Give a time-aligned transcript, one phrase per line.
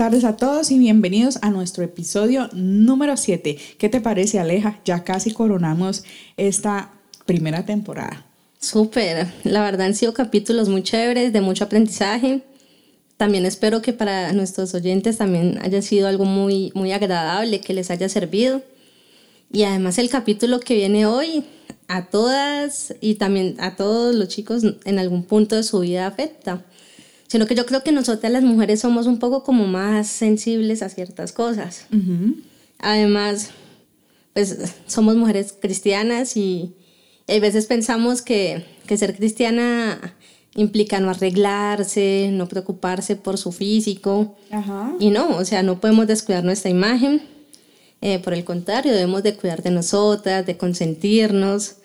[0.00, 3.58] Tardes a todos y bienvenidos a nuestro episodio número 7.
[3.76, 4.80] ¿Qué te parece, Aleja?
[4.86, 6.04] Ya casi coronamos
[6.38, 6.90] esta
[7.26, 8.24] primera temporada.
[8.58, 12.40] Súper, la verdad han sido capítulos muy chéveres, de mucho aprendizaje.
[13.18, 17.90] También espero que para nuestros oyentes también haya sido algo muy, muy agradable, que les
[17.90, 18.62] haya servido.
[19.52, 21.44] Y además el capítulo que viene hoy
[21.88, 26.64] a todas y también a todos los chicos en algún punto de su vida afecta.
[27.30, 30.88] Sino que yo creo que nosotras las mujeres somos un poco como más sensibles a
[30.88, 31.86] ciertas cosas.
[32.80, 33.50] Además,
[34.32, 36.74] pues somos mujeres cristianas y,
[37.28, 40.16] a veces pensamos que, que ser cristiana
[40.56, 44.34] implica no arreglarse, no preocuparse por su físico.
[44.98, 47.22] Y no, o sea, no podemos descuidar nuestra imagen.
[48.00, 51.76] Eh, por el contrario, debemos de cuidar de nosotras, de consentirnos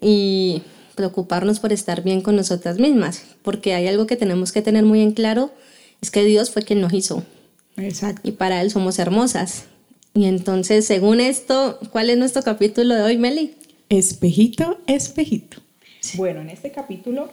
[0.00, 0.62] y
[1.02, 3.24] preocuparnos por estar bien con nosotras mismas.
[3.42, 5.50] Porque hay algo que tenemos que tener muy en claro,
[6.00, 7.24] es que Dios fue quien nos hizo.
[7.76, 8.20] Exacto.
[8.22, 9.64] Y para Él somos hermosas.
[10.14, 13.56] Y entonces, según esto, ¿cuál es nuestro capítulo de hoy, Meli?
[13.88, 15.56] Espejito, espejito.
[16.14, 17.30] Bueno, en este capítulo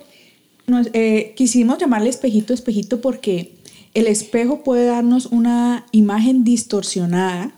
[0.93, 3.53] eh, quisimos llamarle espejito, espejito porque
[3.93, 7.53] el espejo puede darnos una imagen distorsionada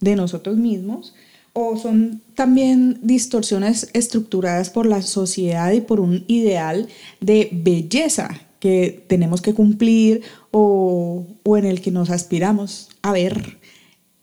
[0.00, 1.14] de nosotros mismos
[1.60, 6.86] o son también distorsiones estructuradas por la sociedad y por un ideal
[7.20, 8.28] de belleza
[8.60, 13.58] que tenemos que cumplir o, o en el que nos aspiramos a ver.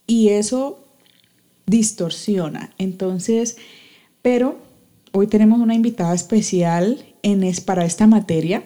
[0.08, 0.80] Y eso
[1.66, 2.74] distorsiona.
[2.78, 3.58] Entonces,
[4.22, 4.58] pero
[5.12, 8.64] hoy tenemos una invitada especial en es, para esta materia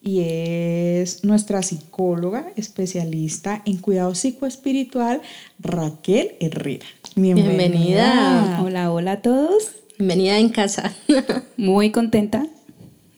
[0.00, 5.22] y es nuestra psicóloga especialista en cuidado psicoespiritual,
[5.60, 6.86] Raquel Herrera.
[7.20, 7.48] Bienvenida.
[7.48, 8.60] Bienvenida.
[8.62, 9.72] Hola, hola a todos.
[9.98, 10.94] Bienvenida en casa.
[11.56, 12.46] Muy contenta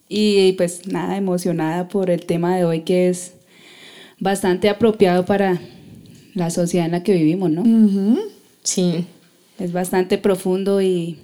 [0.09, 3.33] y pues nada, emocionada por el tema de hoy que es
[4.19, 5.61] bastante apropiado para
[6.33, 7.63] la sociedad en la que vivimos, ¿no?
[8.63, 9.05] Sí.
[9.59, 11.19] Es bastante profundo y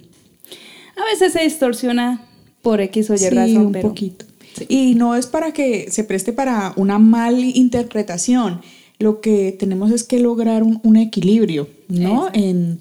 [0.96, 2.28] a veces se distorsiona
[2.62, 3.76] por X o Y sí, razón.
[3.76, 4.26] Un poquito.
[4.70, 8.62] Y no es para que se preste para una mal interpretación.
[9.00, 12.30] Lo que tenemos es que lograr un, equilibrio, ¿no?
[12.34, 12.80] En,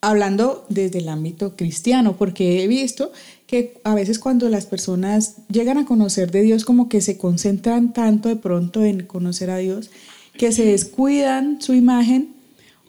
[0.00, 3.12] hablando desde el ámbito cristiano, porque he visto
[3.46, 7.92] que a veces cuando las personas llegan a conocer de Dios, como que se concentran
[7.92, 9.90] tanto de pronto en conocer a Dios,
[10.36, 12.34] que se descuidan su imagen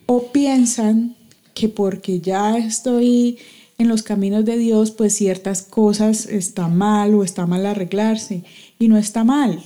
[0.05, 1.15] o piensan
[1.53, 3.37] que porque ya estoy
[3.77, 8.43] en los caminos de Dios, pues ciertas cosas está mal o está mal arreglarse.
[8.79, 9.61] Y no está mal.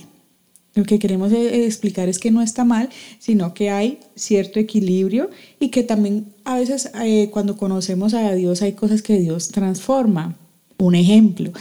[0.74, 2.88] Lo que queremos e-, explicar es que no está mal,
[3.18, 8.62] sino que hay cierto equilibrio y que también a veces eh, cuando conocemos a Dios
[8.62, 10.36] hay cosas que Dios transforma.
[10.78, 11.52] Un ejemplo,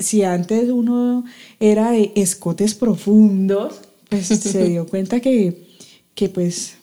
[0.00, 1.24] si antes uno
[1.58, 5.66] era de escotes profundos, pues se dio cuenta que,
[6.14, 6.74] que pues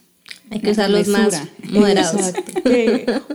[0.49, 2.33] hay que usarlos más moderados.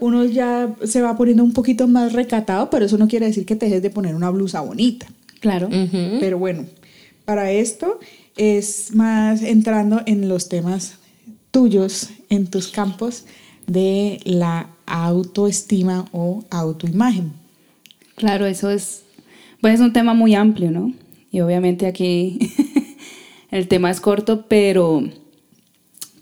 [0.01, 3.57] uno ya se va poniendo un poquito más recatado, pero eso no quiere decir que
[3.57, 5.07] te dejes de poner una blusa bonita.
[5.41, 5.69] Claro.
[6.21, 6.65] Pero bueno,
[7.25, 8.01] para esto
[8.37, 10.99] es más entrando en los temas
[11.51, 13.25] tuyos, en tus campos
[13.67, 17.33] de la autoestima o autoimagen.
[18.17, 19.03] Claro, eso es,
[19.61, 20.93] pues es un tema muy amplio, ¿no?
[21.31, 22.39] Y obviamente aquí
[23.51, 25.03] el tema es corto, pero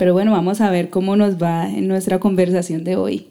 [0.03, 3.29] pero bueno, vamos a ver cómo nos va en nuestra conversación de hoy.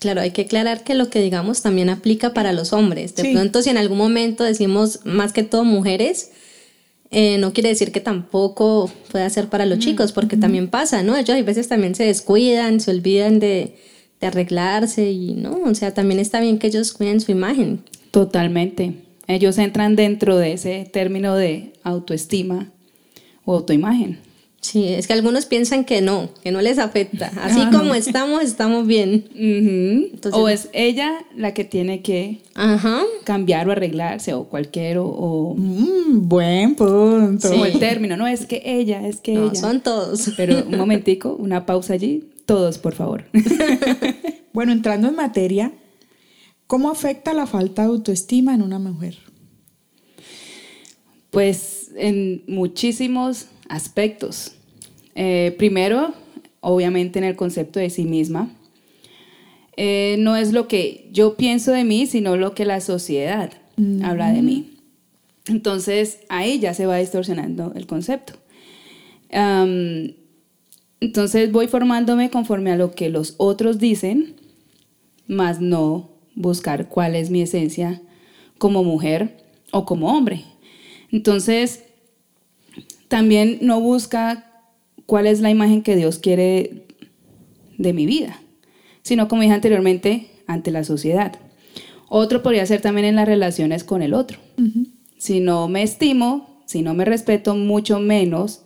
[0.00, 3.14] Claro, hay que aclarar que lo que digamos también aplica para los hombres.
[3.14, 6.32] De pronto, si en algún momento decimos más que todo mujeres,
[7.14, 11.14] eh, no quiere decir que tampoco pueda ser para los chicos, porque también pasa, ¿no?
[11.14, 13.76] Ellos a veces también se descuidan, se olvidan de,
[14.18, 15.58] de arreglarse y, ¿no?
[15.66, 17.84] O sea, también está bien que ellos cuiden su imagen.
[18.10, 18.94] Totalmente.
[19.28, 22.72] Ellos entran dentro de ese término de autoestima
[23.44, 24.18] o autoimagen.
[24.62, 27.32] Sí, es que algunos piensan que no, que no les afecta.
[27.42, 29.24] Así como estamos, estamos bien.
[30.30, 32.42] o es ella la que tiene que
[33.24, 35.56] cambiar o arreglarse o cualquier o...
[35.58, 37.50] Mm, buen punto.
[37.50, 39.56] O el término, no es que ella, es que ella.
[39.56, 40.30] Son todos.
[40.36, 42.30] Pero un momentico, una pausa allí.
[42.46, 43.24] Todos, por favor.
[44.52, 45.72] bueno, entrando en materia,
[46.68, 49.18] ¿cómo afecta la falta de autoestima en una mujer?
[51.30, 54.52] Pues en muchísimos aspectos.
[55.14, 56.12] Eh, primero,
[56.60, 58.54] obviamente en el concepto de sí misma.
[59.78, 63.50] Eh, no es lo que yo pienso de mí, sino lo que la sociedad
[64.04, 64.74] habla de mí.
[65.48, 68.34] Entonces, ahí ya se va distorsionando el concepto.
[71.00, 74.36] entonces voy formándome conforme a lo que los otros dicen,
[75.26, 78.02] más no buscar cuál es mi esencia
[78.58, 79.38] como mujer
[79.72, 80.44] o como hombre.
[81.10, 81.84] Entonces,
[83.12, 84.46] también no busca
[85.04, 86.86] cuál es la imagen que Dios quiere
[87.76, 88.40] de mi vida,
[89.02, 91.38] sino como dije anteriormente, ante la sociedad.
[92.08, 94.38] Otro podría ser también en las relaciones con el otro.
[95.18, 98.62] Si no me estimo, si no me respeto, mucho menos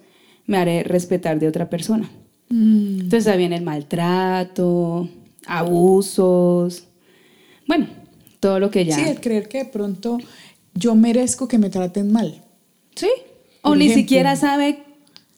[0.46, 2.08] me haré respetar de otra persona.
[2.48, 3.00] Mm.
[3.00, 5.08] Entonces ahí viene el maltrato,
[5.44, 6.84] abusos,
[7.66, 7.88] bueno,
[8.38, 8.94] todo lo que ya...
[8.94, 10.18] Sí, el creer que de pronto
[10.72, 12.44] yo merezco que me traten mal.
[12.94, 13.08] Sí.
[13.66, 14.02] O ni ejemplo.
[14.02, 14.78] siquiera sabe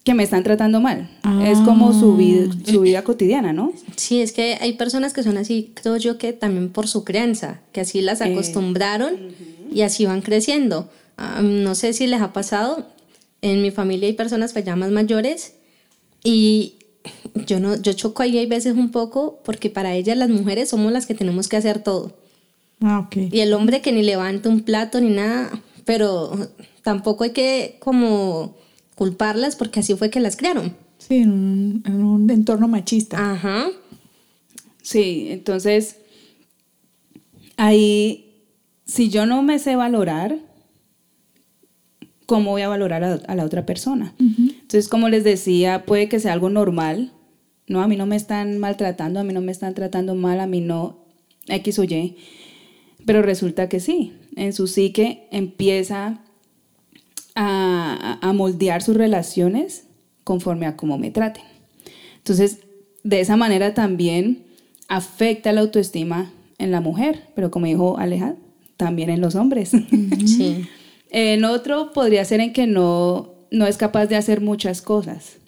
[0.05, 1.11] que me están tratando mal.
[1.45, 3.73] es como su vida, su vida cotidiana, ¿no?
[3.97, 7.61] Sí, es que hay personas que son así, creo yo que también por su crianza,
[7.73, 9.15] que así las Eh, acostumbraron
[9.73, 10.89] y así van creciendo.
[11.19, 12.87] Ah, no sé si les ha pasado,
[13.43, 15.55] en mi familia hay personas pues ya más mayores
[16.25, 16.75] y
[17.47, 20.91] yo no, yo choco ahí hay veces un poco porque para ellas las mujeres somos
[20.93, 22.17] las que tenemos que hacer todo.
[22.81, 23.33] Ah, ok.
[23.33, 25.51] Y el hombre que ni levanta un plato ni nada,
[25.85, 26.33] pero
[26.89, 28.57] tampoco hay que como
[28.95, 30.75] culparlas porque así fue que las criaron.
[30.97, 33.33] Sí, en un, en un entorno machista.
[33.33, 33.67] Ajá.
[34.81, 35.99] Sí, entonces
[37.59, 38.47] ahí,
[38.87, 40.39] si yo no me sé valorar,
[42.25, 44.15] ¿cómo voy a valorar a, a la otra persona?
[44.19, 47.13] Entonces, como les decía, puede que sea algo normal,
[47.67, 47.83] ¿no?
[47.83, 50.63] A mí no me están maltratando, a mí no me están tratando mal, a mí
[50.63, 51.05] no
[51.49, 52.17] X o Y,
[53.05, 56.23] pero resulta que sí, en su psique empieza
[57.41, 59.85] a, a moldear sus relaciones
[60.25, 61.45] conforme a cómo me traten.
[62.17, 62.59] Entonces,
[63.05, 64.45] de esa manera también
[64.89, 68.35] afecta la autoestima en la mujer, pero como dijo Aleja,
[68.77, 69.73] también en los hombres.
[70.27, 70.67] Sí.
[71.11, 75.39] En otro podría ser en que no, no es capaz de hacer muchas cosas,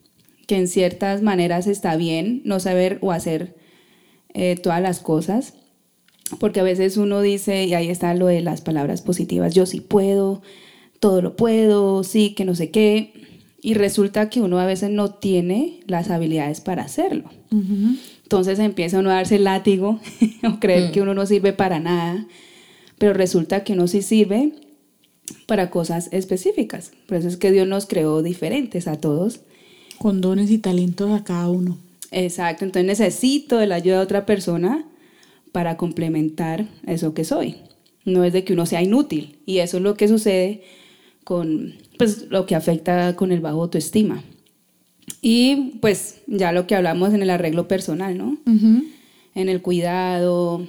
[0.46, 3.56] que en ciertas maneras está bien no saber o hacer
[4.32, 5.54] eh, todas las cosas,
[6.38, 9.80] porque a veces uno dice, y ahí está lo de las palabras positivas, yo sí
[9.80, 10.40] puedo,
[11.00, 13.12] todo lo puedo, sí, que no sé qué,
[13.62, 17.30] y resulta que uno a veces no tiene las habilidades para hacerlo.
[18.22, 20.00] Entonces empieza uno a darse el látigo
[20.44, 22.26] o creer que uno no sirve para nada,
[22.98, 24.52] pero resulta que uno sí sirve
[25.46, 26.92] para cosas específicas.
[27.06, 29.40] Por eso es que Dios nos creó diferentes a todos.
[29.98, 31.78] Con dones y talentos a cada uno.
[32.10, 34.86] Exacto, entonces necesito de la ayuda de otra persona
[35.52, 37.56] para complementar eso que soy.
[38.04, 40.62] No es de que uno sea inútil y eso es lo que sucede
[41.30, 44.24] con pues lo que afecta con el bajo autoestima.
[45.22, 48.36] Y pues ya lo que hablamos en el arreglo personal, ¿no?
[49.36, 50.66] En el cuidado,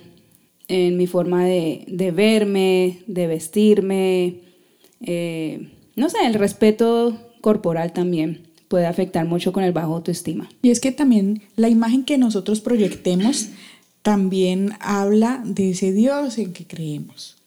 [0.68, 4.36] en mi forma de, de verme, de vestirme,
[5.02, 10.48] eh, no sé, el respeto corporal también puede afectar mucho con el bajo autoestima.
[10.62, 13.48] Y es que también la imagen que nosotros proyectemos
[14.04, 17.38] también habla de ese Dios en que creemos.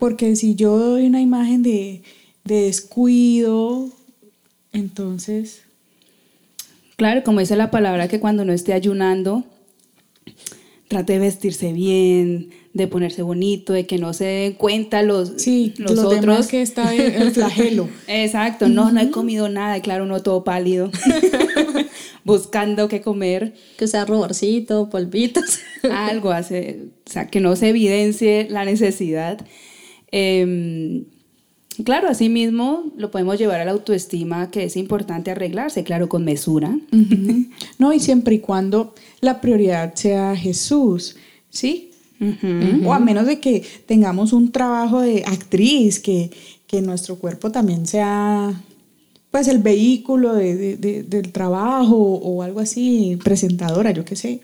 [0.00, 2.02] Porque si yo doy una imagen de,
[2.44, 3.88] de descuido,
[4.72, 5.62] entonces...
[6.96, 9.44] Claro, como dice la palabra, que cuando no esté ayunando,
[10.88, 15.72] trate de vestirse bien, de ponerse bonito, de que no se den cuenta los, Sí,
[15.78, 16.20] los, los, otros.
[16.20, 17.88] demás que está el, el flagelo.
[18.06, 20.90] Exacto, no, no he comido nada, claro, uno todo pálido,
[22.24, 25.60] buscando qué comer, Que usar ruborcito, polvitos.
[25.90, 29.38] algo hace, o sea, que no se evidencie la necesidad.
[31.84, 36.24] Claro, así mismo lo podemos llevar a la autoestima, que es importante arreglarse, claro, con
[36.24, 36.78] mesura.
[37.78, 41.16] No, y siempre y cuando la prioridad sea Jesús,
[41.48, 41.90] ¿sí?
[42.86, 46.30] O a menos de que tengamos un trabajo de actriz, que,
[46.66, 48.52] que nuestro cuerpo también sea
[49.30, 54.40] pues el vehículo de- de- de- del trabajo o algo así, presentadora, yo qué sé.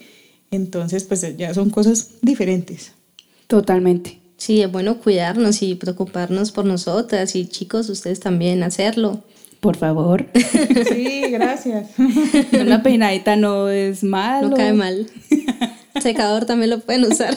[0.52, 2.92] Entonces, pues ya son cosas diferentes.
[3.48, 4.20] Totalmente.
[4.36, 9.22] Sí, es bueno cuidarnos y preocuparnos por nosotras y chicos, ustedes también hacerlo.
[9.60, 10.26] Por favor.
[10.92, 11.90] Sí, gracias.
[12.60, 14.50] Una peinadita no es malo.
[14.50, 15.06] No cae mal.
[16.00, 17.36] Secador también lo pueden usar.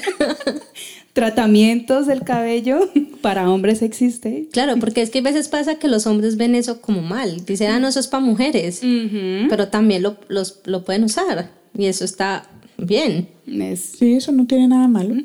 [1.13, 2.79] Tratamientos del cabello
[3.21, 4.47] para hombres existe.
[4.51, 7.45] Claro, porque es que a veces pasa que los hombres ven eso como mal.
[7.45, 8.81] Dicen, ah, no, eso es para mujeres.
[9.49, 11.49] Pero también lo, los, lo pueden usar.
[11.77, 13.27] Y eso está bien.
[13.47, 15.15] Es- Sí, eso no tiene nada malo.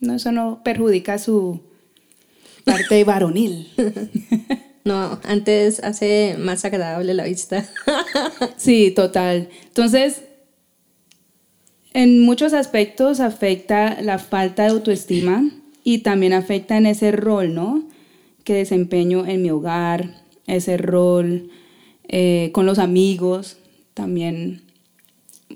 [0.00, 1.60] No, eso no perjudica su
[2.64, 3.68] parte varonil.
[4.84, 7.66] No, antes hace más agradable la vista.
[8.56, 9.48] Sí, total.
[9.66, 10.22] Entonces,
[11.92, 15.50] en muchos aspectos afecta la falta de autoestima
[15.84, 17.88] y también afecta en ese rol, ¿no?
[18.44, 21.50] Que desempeño en mi hogar, ese rol
[22.08, 23.58] eh, con los amigos,
[23.94, 24.62] también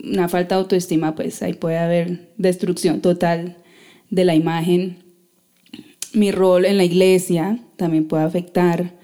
[0.04, 3.56] una falta de autoestima, pues ahí puede haber destrucción total
[4.12, 5.02] de la imagen.
[6.12, 9.02] Mi rol en la iglesia también puede afectar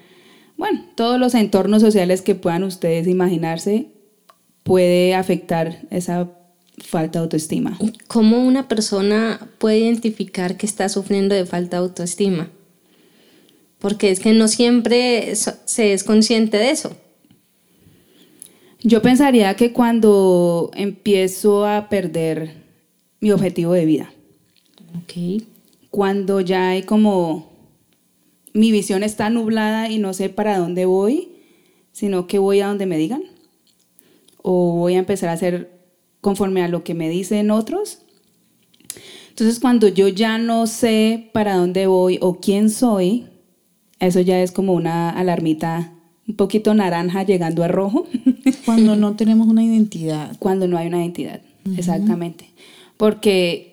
[0.59, 3.93] bueno, todos los entornos sociales que puedan ustedes imaginarse
[4.63, 6.29] puede afectar esa
[6.79, 7.79] falta de autoestima.
[8.07, 12.49] ¿Cómo una persona puede identificar que está sufriendo de falta de autoestima?
[13.79, 16.97] Porque es que no siempre se es consciente de eso.
[18.81, 22.65] Yo pensaría que cuando empiezo a perder
[23.21, 24.11] mi objetivo de vida.
[24.97, 25.43] Ok.
[25.91, 27.49] Cuando ya hay como
[28.53, 31.29] mi visión está nublada y no sé para dónde voy,
[31.91, 33.23] sino que voy a donde me digan.
[34.41, 35.79] O voy a empezar a hacer
[36.21, 37.99] conforme a lo que me dicen otros.
[39.29, 43.27] Entonces cuando yo ya no sé para dónde voy o quién soy,
[43.99, 45.93] eso ya es como una alarmita
[46.27, 48.05] un poquito naranja llegando a rojo.
[48.65, 50.35] Cuando no tenemos una identidad.
[50.39, 51.41] Cuando no hay una identidad,
[51.75, 52.51] exactamente.
[52.97, 53.68] Porque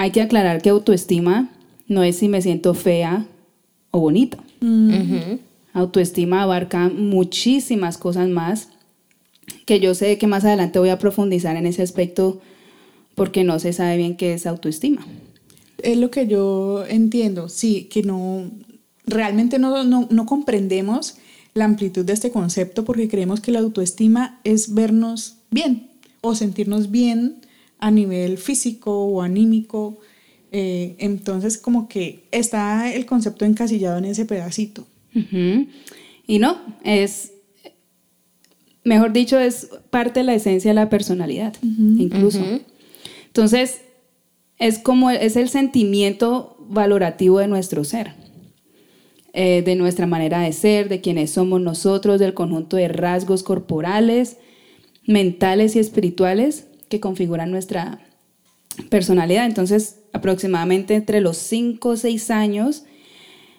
[0.00, 1.50] hay que aclarar que autoestima
[1.86, 3.26] no es si me siento fea
[3.90, 4.38] o bonita.
[5.74, 8.68] Autoestima abarca muchísimas cosas más
[9.66, 12.40] que yo sé que más adelante voy a profundizar en ese aspecto
[13.14, 15.06] porque no se sabe bien qué es autoestima.
[15.82, 18.50] Es lo que yo entiendo, sí, que no,
[19.04, 21.16] realmente no, no, comprendemos
[21.52, 25.90] la amplitud de este concepto porque creemos que la autoestima es vernos bien
[26.22, 27.42] o sentirnos bien
[27.80, 29.98] a nivel físico o anímico.
[30.52, 34.86] Eh, entonces como que está el concepto encasillado en ese pedacito.
[36.26, 37.32] Y no, es
[38.84, 42.40] mejor dicho, es parte de la esencia de la personalidad, incluso.
[43.26, 43.80] Entonces,
[44.58, 48.12] es como, es el sentimiento valorativo de nuestro ser,
[49.32, 54.36] eh, de nuestra manera de ser, de quienes somos nosotros, del conjunto de rasgos corporales,
[55.06, 58.00] mentales y espirituales que configuran nuestra
[58.90, 59.46] personalidad.
[59.46, 62.84] Entonces, aproximadamente entre los 5 o 6 años,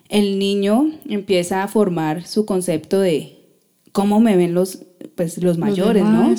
[0.10, 3.40] el niño empieza a formar su concepto de
[3.94, 4.84] cómo me ven los,
[5.16, 6.36] pues, los mayores, ¿no?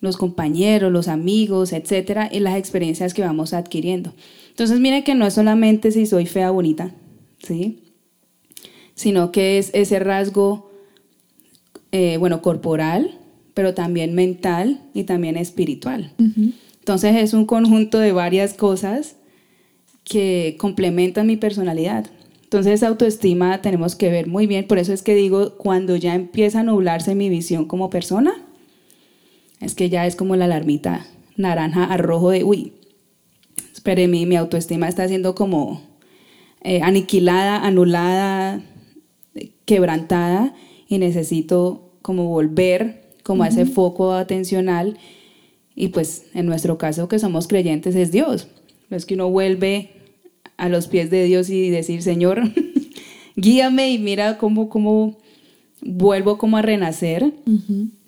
[0.00, 4.12] Los compañeros, los amigos, etcétera, y las experiencias que vamos adquiriendo.
[4.50, 6.94] Entonces, mire que no es solamente si soy fea, bonita,
[7.42, 7.94] ¿sí?
[8.94, 10.70] Sino que es ese rasgo,
[11.92, 13.19] eh, bueno, corporal,
[13.60, 16.14] pero también mental y también espiritual.
[16.78, 19.16] Entonces, es un conjunto de varias cosas
[20.02, 22.06] que complementan mi personalidad.
[22.42, 26.60] Entonces, autoestima tenemos que ver muy bien, por eso es que digo, cuando ya empieza
[26.60, 28.32] a nublarse mi visión como persona,
[29.60, 31.04] es que ya es como la alarmita
[31.36, 32.72] naranja a rojo de, uy,
[33.74, 35.82] espere, mi, mi autoestima está siendo como
[36.62, 38.62] eh, aniquilada, anulada,
[39.66, 40.54] quebrantada
[40.88, 44.98] y necesito como volver como a ese foco atencional
[45.76, 48.48] y pues en nuestro caso que somos creyentes es Dios.
[48.90, 49.90] Es que uno vuelve
[50.56, 52.42] a los pies de Dios y decir, Señor,
[53.36, 55.16] guíame y mira cómo, cómo
[55.80, 57.32] vuelvo como a renacer.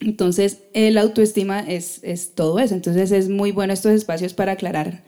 [0.00, 2.74] Entonces, el autoestima es, es, todo eso.
[2.74, 5.04] Entonces, es muy bueno estos espacios para aclarar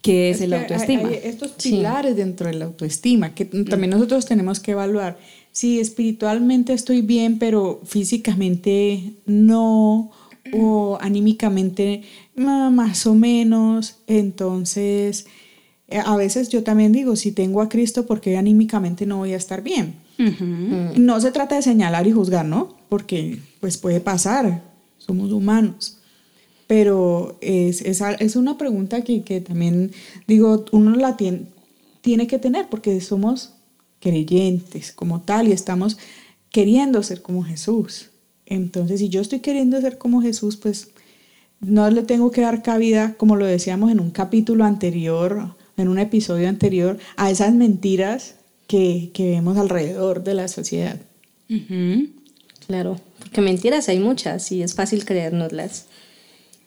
[0.00, 1.08] qué es, el autoestima.
[1.08, 5.18] Hay, estos pilares dentro de la autoestima que también nosotros tenemos que evaluar.
[5.56, 10.10] Si espiritualmente estoy bien, pero físicamente no,
[10.52, 12.02] o anímicamente
[12.34, 15.24] más o menos, entonces
[15.88, 19.38] eh, a veces yo también digo, si tengo a Cristo, porque anímicamente no voy a
[19.38, 19.94] estar bien?
[20.98, 22.76] No se trata de señalar y juzgar, ¿no?
[22.90, 24.62] Porque pues puede pasar,
[24.98, 25.96] somos humanos.
[26.66, 29.92] Pero es, es, una pregunta que, que, también
[30.26, 31.46] digo, uno la tiene,
[32.02, 33.55] tiene que tener porque somos
[34.06, 35.98] creyentes como tal y estamos
[36.52, 38.10] queriendo ser como Jesús.
[38.46, 40.90] Entonces, si yo estoy queriendo ser como Jesús, pues
[41.58, 45.98] no le tengo que dar cabida, como lo decíamos en un capítulo anterior, en un
[45.98, 48.36] episodio anterior, a esas mentiras
[48.68, 51.00] que, vemos alrededor de la sociedad.
[52.68, 55.86] Claro, porque mentiras hay muchas y es fácil creérnoslas.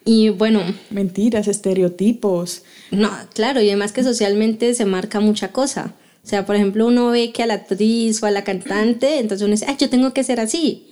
[0.04, 0.62] Y bueno.
[0.90, 2.64] Mentiras, estereotipos.
[2.92, 5.94] No, claro, y además que socialmente se marca mucha cosa.
[6.30, 9.44] O sea, por ejemplo, uno ve que a la actriz o a la cantante, entonces
[9.44, 10.86] uno dice, ay, yo tengo que ser así.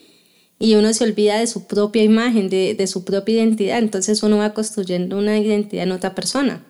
[0.58, 3.78] Y uno se olvida de su propia imagen, de, de su propia identidad.
[3.78, 6.64] Entonces uno va construyendo una identidad en otra persona.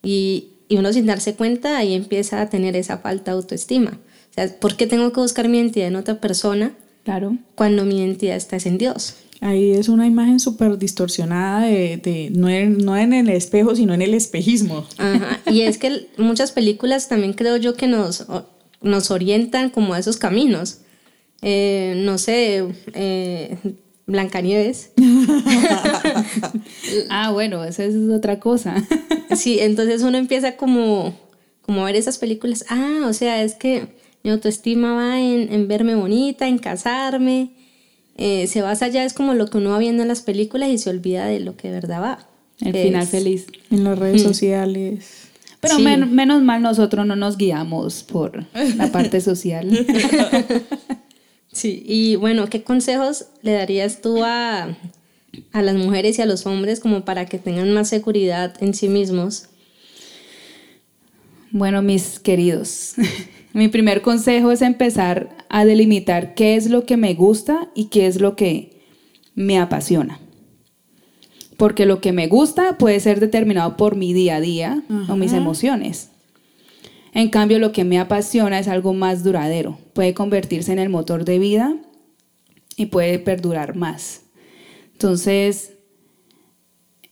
[0.00, 3.98] Y, y uno sin darse cuenta ahí empieza a tener esa falta de autoestima.
[4.30, 6.76] O sea, ¿por qué tengo que buscar mi identidad en otra persona?
[7.02, 7.36] Claro.
[7.56, 9.16] Cuando mi identidad está en Dios.
[9.40, 14.02] Ahí es una imagen súper distorsionada de, no, en, no, en, el espejo, sino en
[14.02, 14.84] el espejismo.
[14.96, 15.40] Ajá.
[15.46, 18.26] Y es que muchas películas también creo yo que nos,
[18.82, 20.80] nos orientan como a esos caminos.
[21.42, 22.64] Eh, no sé,
[22.94, 23.56] eh,
[24.08, 24.90] Blancanieves.
[27.10, 28.74] ah, bueno, esa es otra cosa.
[29.36, 31.14] sí, entonces uno empieza como,
[31.60, 32.64] como a ver esas películas.
[32.70, 33.82] Ah, o sea, es que
[34.22, 37.52] mi Mi autoestima va en, verme bonita, en casarme.
[38.18, 40.78] Eh, se basa ya, es como lo que uno va viendo en las películas y
[40.78, 42.28] se olvida de lo que de verdad va.
[42.60, 43.46] El final feliz.
[43.70, 44.26] En las redes mm.
[44.26, 45.28] sociales.
[45.60, 48.44] Pero menos mal nosotros no nos guiamos por
[48.76, 49.68] la parte social.
[51.52, 54.76] sí, y bueno, ¿qué consejos le darías tú a,
[55.52, 58.88] a las mujeres y a los hombres como para que tengan más seguridad en sí
[58.88, 59.46] mismos?
[61.50, 62.94] Bueno, mis queridos,
[63.52, 68.06] mi primer consejo es empezar a delimitar qué es lo que me gusta y qué
[68.06, 68.82] es lo que
[69.34, 70.20] me apasiona.
[71.56, 75.32] Porque lo que me gusta puede ser determinado por mi día a día o mis
[75.32, 76.10] emociones.
[77.14, 79.78] En cambio, lo que me apasiona es algo más duradero.
[79.92, 81.74] Puede convertirse en el motor de vida
[82.76, 84.22] y puede perdurar más.
[84.92, 85.72] Entonces,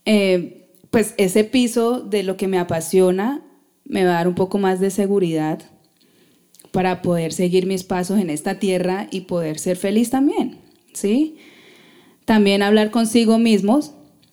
[0.05, 3.43] eh, pues ese piso de lo que me apasiona
[3.85, 5.63] me va a dar un poco más de seguridad
[6.77, 10.59] para poder seguir mis pasos en esta tierra y poder ser feliz también,
[10.93, 11.39] ¿sí?
[12.27, 13.93] También hablar consigo mismos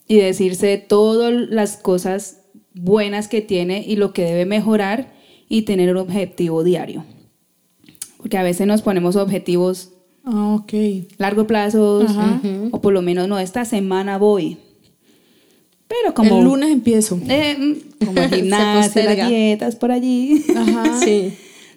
[0.09, 2.41] y decirse todas las cosas
[2.73, 5.13] buenas que tiene y lo que debe mejorar
[5.47, 7.05] y tener un objetivo diario.
[8.17, 9.91] Porque a veces nos ponemos objetivos
[10.25, 10.73] Ah, ok.
[11.17, 12.05] Largo plazo,
[12.71, 14.57] o por lo menos no, esta semana voy.
[15.87, 16.39] Pero como...
[16.39, 17.17] El lunes empiezo.
[17.29, 20.43] Eh, mm, como el gimnasio, las dietas por allí.
[20.53, 20.99] Ajá.
[21.05, 21.33] sí.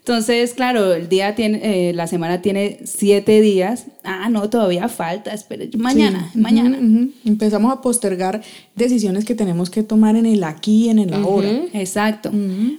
[0.06, 3.86] Entonces, claro, el día tiene, eh, la semana tiene siete días.
[4.04, 6.78] Ah, no, todavía falta, espera, mañana, mañana.
[7.24, 8.40] Empezamos a postergar
[8.76, 11.50] decisiones que tenemos que tomar en el aquí y en el ahora.
[11.72, 12.30] Exacto.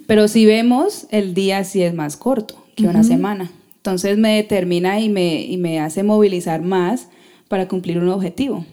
[0.05, 3.51] Pero si vemos, el día sí es más corto que una semana.
[3.75, 7.09] Entonces me determina y me, me hace movilizar más
[7.49, 8.65] para cumplir un objetivo.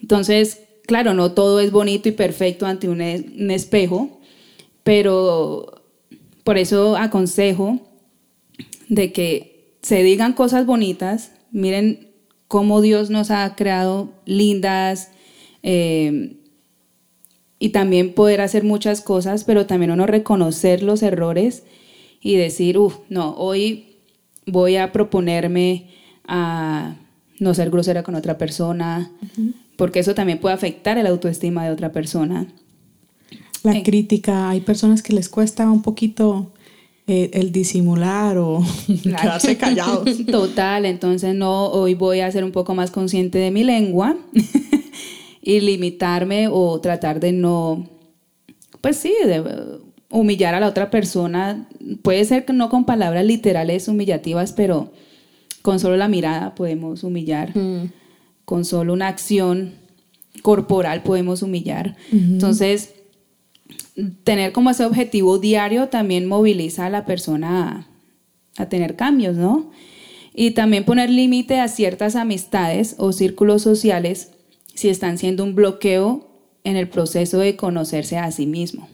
[0.00, 4.20] Entonces, claro, no todo es bonito y perfecto ante un, un espejo,
[4.84, 5.82] pero
[6.44, 7.89] por eso aconsejo
[8.90, 12.10] de que se digan cosas bonitas, miren
[12.48, 15.12] cómo Dios nos ha creado lindas
[15.62, 16.36] eh,
[17.58, 21.62] y también poder hacer muchas cosas, pero también uno reconocer los errores
[22.20, 23.96] y decir, uff, no, hoy
[24.44, 25.90] voy a proponerme
[26.26, 26.96] a
[27.38, 29.12] no ser grosera con otra persona,
[29.76, 32.48] porque eso también puede afectar el autoestima de otra persona.
[33.62, 33.82] La eh.
[33.84, 36.52] crítica, hay personas que les cuesta un poquito
[37.12, 38.62] eh, el disimular o
[39.02, 40.24] quedarse callados.
[40.26, 44.16] Total, entonces no, hoy voy a ser un poco más consciente de mi lengua
[45.42, 47.90] y limitarme o tratar de no,
[48.80, 49.42] pues sí, de
[50.08, 51.66] humillar a la otra persona,
[52.02, 54.92] puede ser que no con palabras literales humillativas, pero
[55.62, 57.90] con solo la mirada podemos humillar, mm.
[58.44, 59.72] con solo una acción
[60.42, 61.96] corporal podemos humillar.
[62.12, 62.94] Entonces,
[64.24, 67.88] tener como ese objetivo diario también moviliza a la persona
[68.56, 69.70] a, tener cambios, ¿no?
[70.34, 74.32] Y también poner límite a ciertas amistades o círculos sociales
[74.74, 76.28] si están siendo un bloqueo
[76.64, 78.88] en el proceso de conocerse a sí mismo.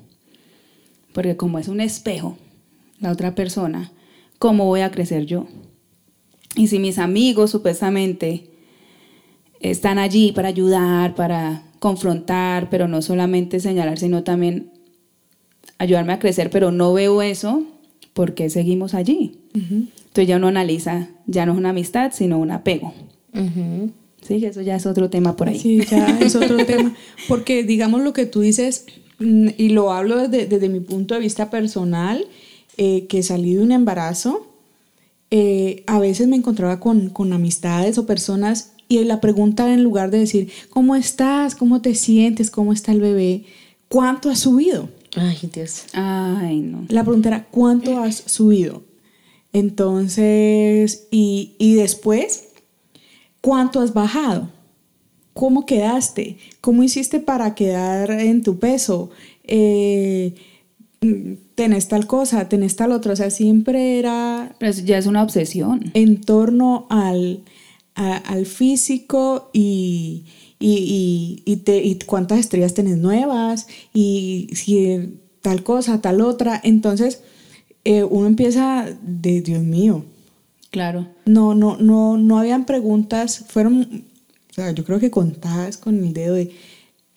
[1.12, 2.37] Porque como es un espejo,
[3.01, 3.92] la otra persona,
[4.38, 5.47] ¿cómo voy a crecer yo?
[6.55, 8.51] Y si mis amigos supuestamente
[9.61, 14.76] están allí para ayudar, para confrontar, pero no solamente señalar, sino también
[15.79, 17.62] ayudarme a crecer, pero no veo eso,
[18.12, 19.39] ¿por qué seguimos allí?
[19.55, 22.95] Entonces ya uno analiza, ya no es una amistad, sino un apego.
[24.23, 25.59] Sí, eso ya es otro tema por ahí.
[25.59, 26.95] Sí, ya es otro tema.
[27.29, 28.87] Porque digamos lo que tú dices,
[29.19, 32.27] Mm, y lo hablo desde, mi punto de vista personal,
[32.77, 34.47] eh, que salí de un embarazo,
[35.31, 40.19] eh, a veces me encontraba con, amistades o personas y la pregunta en lugar de
[40.19, 41.55] decir, ¿cómo estás?
[41.55, 42.51] ¿Cómo te sientes?
[42.51, 43.45] ¿Cómo está el bebé?
[43.89, 44.89] ¿Cuánto has subido?
[45.17, 45.85] Ay, Dios.
[45.95, 46.85] Ay, no.
[46.89, 48.85] La pregunta era, ¿cuánto has subido?
[49.53, 52.49] Entonces, y, y después,
[53.41, 54.51] ¿cuánto has bajado?
[55.33, 56.39] ¿Cómo quedaste?
[56.61, 59.11] ¿Cómo hiciste para quedar en tu peso?
[59.45, 60.35] Eh,
[61.55, 63.13] tenés tal cosa, tenés tal otra.
[63.13, 64.55] O sea, siempre era...
[64.59, 65.91] Pero ya es una obsesión.
[65.95, 67.45] En torno al,
[67.95, 70.27] al físico y,
[70.59, 76.61] y, y, y, cuántas estrellas tenés nuevas y si tal cosa, tal otra.
[76.64, 77.21] Entonces,
[77.85, 80.05] eh, uno empieza de Dios mío.
[80.71, 81.09] Claro.
[81.25, 84.05] No, no, no, no habían preguntas, fueron
[84.57, 86.51] o sea, yo creo que contabas con el dedo de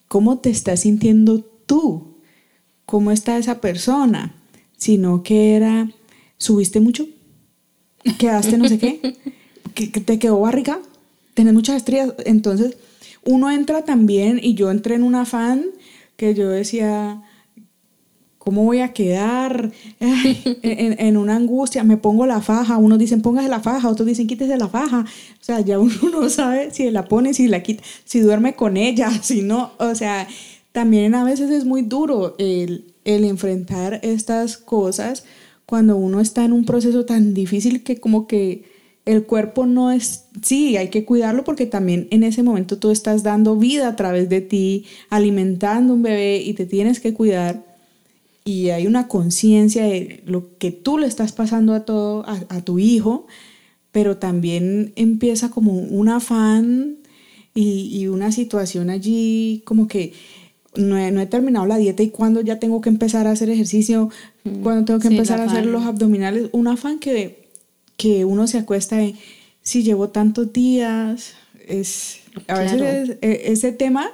[0.10, 2.17] cómo te estás sintiendo tú,
[2.86, 4.36] cómo está esa persona,
[4.75, 5.89] sino que era,
[6.38, 7.08] subiste mucho,
[8.17, 9.15] quedaste no sé qué,
[9.73, 10.82] que, te quedó barriga,
[11.34, 12.75] tenés muchas estrellas, entonces
[13.25, 15.65] uno entra también y yo entré en un afán
[16.15, 17.23] que yo decía,
[18.39, 21.84] ¿Cómo voy a quedar en, en, una angustia?
[21.84, 22.77] Me pongo la faja.
[22.77, 25.01] Unos dicen póngase la faja, otros dicen quítese la faja.
[25.01, 28.75] O sea, ya uno no sabe si la pone, si la quita, si duerme con
[28.75, 29.73] ella, si no.
[29.77, 30.27] O sea,
[30.71, 35.25] también a veces es muy duro el, el enfrentar estas cosas
[35.65, 38.63] cuando uno está en un proceso tan difícil que como que
[39.10, 43.24] el cuerpo no es, sí, hay que cuidarlo porque también en ese momento tú estás
[43.24, 47.65] dando vida a través de ti, alimentando un bebé y te tienes que cuidar.
[48.45, 52.78] Y hay una conciencia de lo que tú le estás pasando a todo, a, tu
[52.78, 53.26] hijo,
[53.91, 56.98] pero también empieza como un afán
[57.56, 60.13] y, y una situación allí como que
[60.76, 64.10] no he, terminado la dieta y cuando ya tengo que empezar a hacer ejercicio,
[64.43, 64.62] mm.
[64.62, 67.38] cuando tengo que empezar a hacer los abdominales, un afán que,
[68.00, 69.16] que uno se acuesta de
[69.62, 71.34] si llevo tantos días,
[71.68, 74.10] es a veces e, ese tema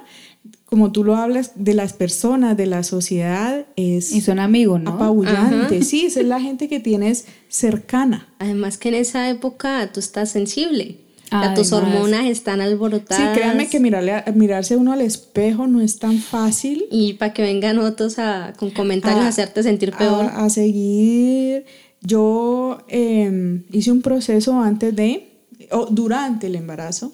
[0.64, 4.90] como tú lo hablas de las personas, de la sociedad, es y son amigos, ¿no?
[4.90, 5.82] Apabullante.
[5.82, 8.26] Sí, esa es la gente que tienes cercana.
[8.40, 11.06] Además que en esa época tú estás sensible
[11.54, 13.32] tus hormonas están alborotadas.
[13.34, 16.86] Sí, créanme que mirarle, mirarse uno al espejo no es tan fácil.
[16.90, 20.26] Y para que vengan otros a, con comentarios a, hacerte sentir peor.
[20.26, 21.64] A, seguir.
[22.06, 25.28] Yo em, hice un proceso antes de,
[25.70, 27.12] o durante el embarazo,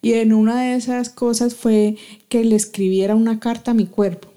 [0.00, 1.96] y en una de esas cosas fue
[2.28, 4.28] que le escribiera una carta a mi cuerpo.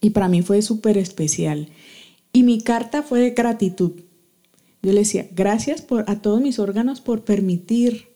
[0.00, 1.68] Y para mí fue súper especial.
[2.32, 3.92] Y mi carta fue de gratitud
[4.82, 8.08] yo le decía, gracias por, a todos mis órganos por permitir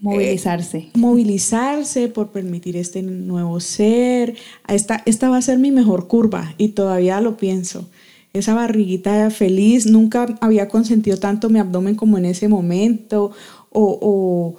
[0.00, 0.78] movilizarse.
[0.78, 4.36] Eh, movilizarse, por permitir este nuevo ser.
[4.68, 7.88] Esta, esta va a ser mi mejor curva y todavía lo pienso.
[8.34, 13.32] Esa barriguita feliz, nunca había consentido tanto mi abdomen como en ese momento,
[13.70, 14.56] o,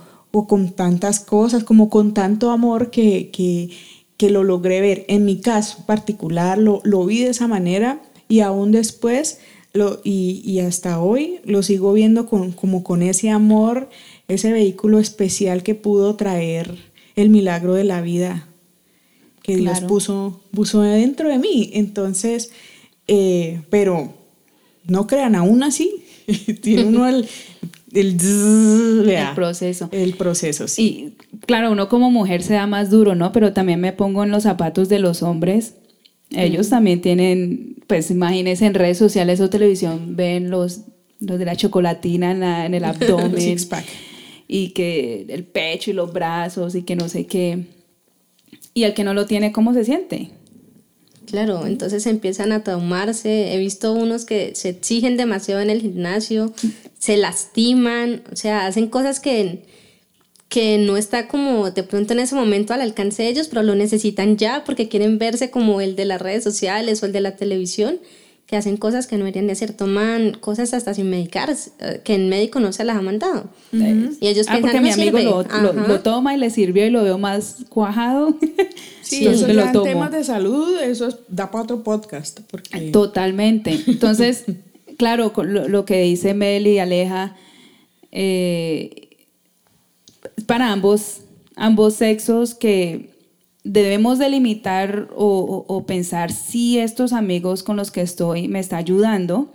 [0.47, 3.29] con tantas cosas, como con tanto amor que,
[4.17, 5.05] que, lo logré ver.
[5.07, 9.39] En mi caso particular, lo, lo vi de esa manera y aún después
[10.03, 13.89] y, hasta hoy lo sigo viendo con, como con ese amor,
[14.27, 16.77] ese vehículo especial que pudo traer
[17.15, 18.47] el milagro de la vida
[19.41, 21.69] que Dios puso, puso dentro de mí.
[21.73, 22.51] Entonces,
[23.07, 24.13] eh, pero
[24.85, 26.05] no crean, aún así,
[26.61, 27.27] tiene uno el,
[27.93, 28.15] el,
[29.35, 29.89] proceso.
[29.91, 31.15] El proceso, sí.
[31.31, 33.31] Y claro, uno como mujer se da más duro, ¿no?
[33.31, 35.75] Pero también me pongo en los zapatos de los hombres
[36.31, 40.81] ellos también tienen, pues imagínense en redes sociales o televisión, ven los,
[41.19, 43.57] los de la chocolatina en, el abdomen.
[44.47, 47.65] y que el pecho y los brazos y que no sé qué.
[48.73, 50.31] Y el que no lo tiene, ¿cómo se siente?
[51.25, 53.53] Claro, entonces empiezan a traumarse.
[53.53, 56.53] He visto unos que se exigen demasiado en el gimnasio,
[56.99, 59.63] se lastiman, o sea, hacen cosas que
[60.47, 63.75] que no está como de pronto en ese momento al alcance de ellos, pero lo
[63.75, 67.35] necesitan ya porque quieren verse como el de las redes sociales o el de la
[67.35, 67.99] televisión,
[68.45, 72.13] que hacen cosas que no deberían de hacer, toman cosas hasta sin medicar, eh, que
[72.13, 73.49] el médico no se las ha mandado.
[73.71, 77.65] Y ellos ah, porque mi amigo lo, toma y le sirvió y lo veo más
[77.69, 78.37] cuajado.
[79.05, 82.39] Sí, eso ya en temas de salud, eso da para otro podcast.
[82.49, 82.89] Porque...
[82.89, 83.79] Totalmente.
[83.85, 84.45] Entonces,
[84.97, 87.35] claro, lo, lo, que dice Mel y Aleja,
[88.11, 89.09] eh,
[90.47, 91.21] para ambos,
[91.55, 93.14] ambos sexos que
[93.65, 99.51] debemos delimitar o, o, pensar si estos amigos con los que estoy me está ayudando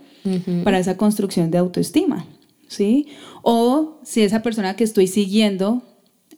[0.63, 2.27] para esa construcción de autoestima,
[2.67, 3.07] ¿sí?
[3.41, 5.81] O si esa persona que estoy siguiendo,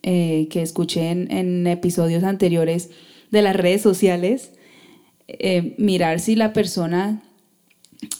[0.04, 2.92] eh, que escuché en, episodios anteriores
[3.32, 4.54] de las redes sociales,
[5.28, 7.24] eh, mirar si la persona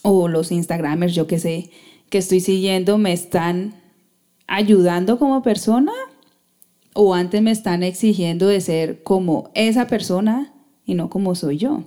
[0.02, 1.70] o los Instagramers, yo que sé,
[2.10, 3.76] que estoy siguiendo me están
[4.48, 5.94] ayudando como persona
[6.93, 10.53] o antes me están exigiendo de ser como esa persona
[10.86, 11.84] y no como soy yo.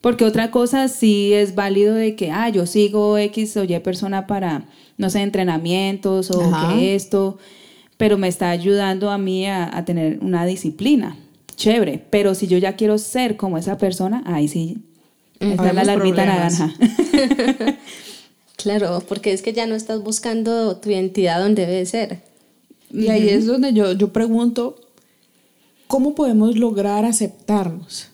[0.00, 4.26] Porque otra cosa sí es válido de que, ah, yo sigo X o Y persona
[4.26, 4.64] para,
[4.96, 7.38] no sé, entrenamientos o que esto,
[7.96, 11.16] pero me está ayudando a mí a, tener una disciplina.
[11.54, 14.78] Chévere, pero si yo ya quiero ser como esa persona, ahí sí,
[15.38, 16.74] está la naranja.
[18.56, 22.31] claro, porque es que ya no estás buscando tu identidad donde debe ser.
[22.92, 24.76] Y ahí es donde yo, yo pregunto,
[25.86, 28.08] ¿cómo podemos lograr aceptarnos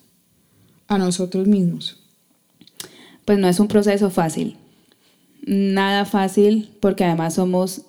[0.87, 2.01] a nosotros mismos?
[3.25, 4.57] Pues no es un proceso fácil,
[5.45, 7.83] nada fácil, porque además somos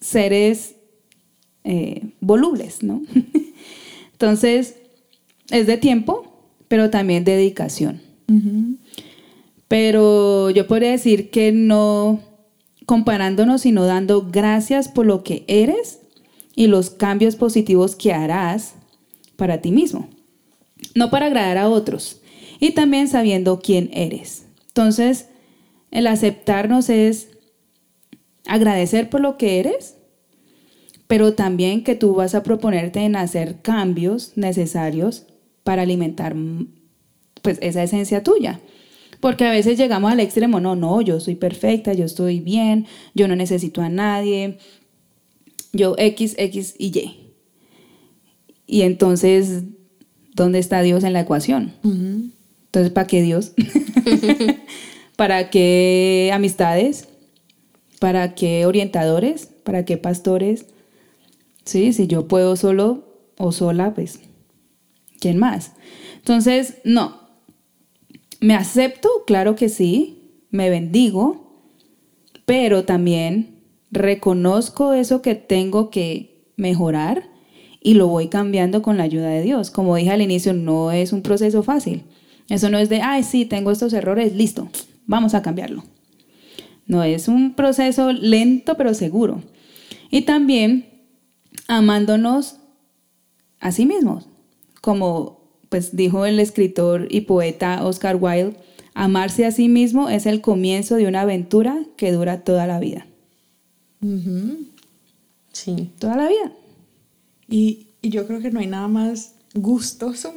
[0.00, 0.74] seres
[1.64, 3.02] eh, volubles, ¿no?
[4.12, 4.76] Entonces,
[5.50, 8.02] es de tiempo, pero también de dedicación.
[9.68, 12.20] Pero yo podría decir que no
[12.86, 16.00] comparándonos, sino dando gracias por lo que eres
[16.54, 18.74] y los cambios positivos que harás
[19.36, 20.08] para ti mismo.
[20.94, 22.20] No para agradar a otros.
[22.60, 24.46] y también sabiendo quién eres.
[24.68, 25.28] Entonces,
[25.90, 27.28] el aceptarnos es
[28.46, 29.96] agradecer por lo que eres,
[31.06, 35.26] pero también que tú vas a proponerte en hacer cambios necesarios
[35.62, 36.34] para alimentar
[37.42, 38.60] pues esa esencia tuya.
[39.24, 43.26] Porque a veces llegamos al extremo, no, no, yo soy perfecta, yo estoy bien, yo
[43.26, 44.58] no necesito a nadie,
[45.72, 47.32] yo X, X y Y.
[48.66, 49.62] Y entonces,
[50.34, 51.72] ¿dónde está Dios en la ecuación?
[51.82, 53.52] Entonces, ¿para qué Dios?
[55.16, 57.08] ¿Para qué amistades?
[58.00, 59.46] ¿Para qué orientadores?
[59.64, 60.66] ¿Para qué pastores?
[61.64, 64.20] Sí, si yo puedo solo o sola, pues,
[65.18, 65.72] ¿quién más?
[66.18, 67.23] Entonces, no.
[68.44, 69.08] ¿Me acepto?
[69.26, 70.44] Claro que sí.
[70.50, 71.64] Me bendigo.
[72.44, 77.30] Pero también reconozco eso que tengo que mejorar
[77.80, 79.70] y lo voy cambiando con la ayuda de Dios.
[79.70, 82.02] Como dije al inicio, no es un proceso fácil.
[82.50, 84.68] Eso no es de, ay, sí, tengo estos errores, listo,
[85.06, 85.82] vamos a cambiarlo.
[86.86, 89.42] No, es un proceso lento pero seguro.
[90.10, 91.06] Y también
[91.66, 92.56] amándonos
[93.58, 94.28] a sí mismos.
[94.82, 95.43] Como
[95.74, 98.54] pues dijo el escritor y poeta Oscar Wilde,
[98.94, 103.08] amarse a sí mismo es el comienzo de una aventura que dura toda la vida.
[105.50, 105.90] Sí.
[105.98, 106.52] Toda la vida.
[107.48, 110.32] Y, y, yo creo que no hay nada más gustoso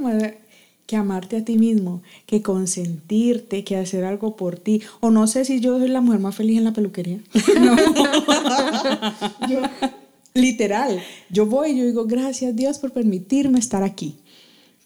[0.87, 4.81] que amarte a ti mismo, que consentirte, que hacer algo por ti.
[5.01, 7.19] O no sé si yo soy la mujer más feliz en la peluquería.
[10.33, 14.15] literal, yo voy y yo digo, gracias Dios por permitirme estar aquí.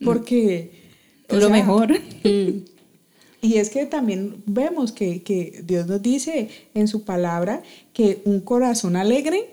[0.03, 0.71] Porque...
[1.29, 1.99] Lo mejor.
[3.43, 8.39] Y es que también vemos que, que, Dios nos dice en su palabra que un
[8.39, 9.49] corazón alegre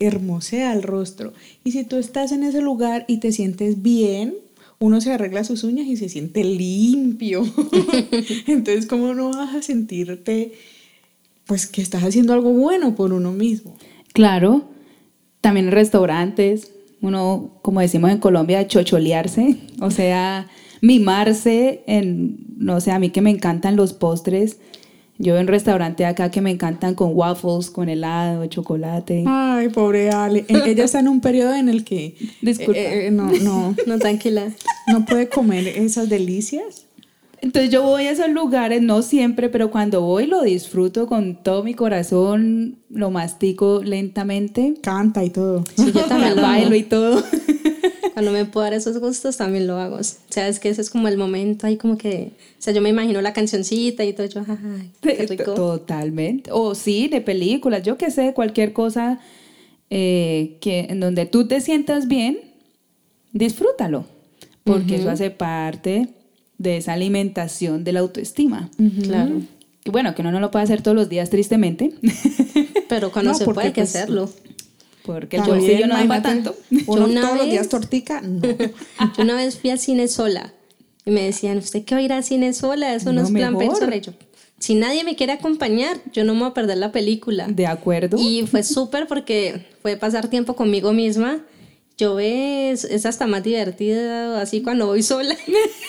[0.00, 1.32] hermosea el rostro.
[1.62, 4.34] Y si tú estás en ese lugar y te sientes bien,
[4.80, 7.42] uno se arregla sus uñas y se siente limpio.
[8.46, 10.52] Entonces, ¿cómo no vas a sentirte,
[11.46, 13.76] pues, que estás haciendo algo bueno por uno mismo?
[14.12, 14.64] Claro,
[15.40, 20.48] también en restaurantes, uno, como decimos en Colombia, chocholearse, o sea,
[20.80, 24.58] mimarse en, no sé, a mí que me encantan los postres,
[25.20, 29.24] yo en un restaurante acá que me encantan con waffles, con helado, chocolate.
[29.26, 30.44] Ay, pobre Ale.
[30.48, 32.14] E-, ella está en un periodo en el que...
[32.40, 32.78] Disculpa.
[32.78, 33.74] Eh, eh, no, no.
[33.86, 34.52] no, tranquila.
[34.86, 36.87] No puede comer esas delicias.
[37.40, 41.62] Entonces yo voy a esos lugares, no siempre, pero cuando voy lo disfruto con todo
[41.62, 44.74] mi corazón, lo mastico lentamente.
[44.82, 45.64] Canta y todo.
[45.76, 47.22] Sí, yo también lo bailo y todo.
[48.12, 49.96] Cuando me puedo dar esos gustos también lo hago.
[49.96, 52.82] O sea, es que ese es como el momento ahí como que, o sea, yo
[52.82, 55.54] me imagino la cancioncita y todo, yo, ay, qué rico.
[55.54, 56.50] Totalmente.
[56.52, 59.20] O sí, de películas, yo qué sé, cualquier cosa
[59.90, 62.40] eh, que en donde tú te sientas bien,
[63.32, 64.04] disfrútalo,
[64.64, 66.08] porque eso hace parte
[66.58, 68.70] de esa alimentación de la autoestima.
[69.02, 69.40] Claro.
[69.84, 71.94] Y bueno, que uno no lo puede hacer todos los días, tristemente.
[72.88, 74.30] Pero cuando se puede, hay que pues, hacerlo.
[75.04, 76.54] Porque el bolsillo no da tanto.
[76.86, 78.42] Uno todos los días tortica, no.
[78.42, 78.68] yo
[79.22, 80.52] una vez fui al cine sola
[81.06, 82.94] y me decían, ¿usted qué va a ir al cine sola?
[82.94, 83.94] Eso no, es plan pensar.
[84.00, 84.12] yo,
[84.58, 87.46] si nadie me quiere acompañar, yo no me voy a perder la película.
[87.48, 88.18] De acuerdo.
[88.20, 91.40] Y fue súper porque fue pasar tiempo conmigo misma.
[91.98, 95.36] Yo ves, es hasta más divertida así cuando voy sola.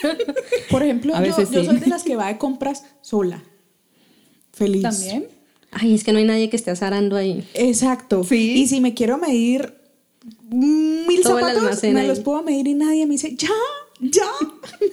[0.72, 3.44] Por ejemplo, yo, yo soy de las que va de compras sola.
[4.52, 4.82] Feliz.
[4.82, 5.28] También.
[5.72, 7.48] Ay, es que no hay nadie que esté azarando ahí.
[7.54, 8.24] Exacto.
[8.24, 8.54] Sí.
[8.58, 9.76] Y si me quiero medir
[10.50, 13.50] mil zapatos, me los puedo medir y nadie me dice, ya,
[14.00, 14.24] ya.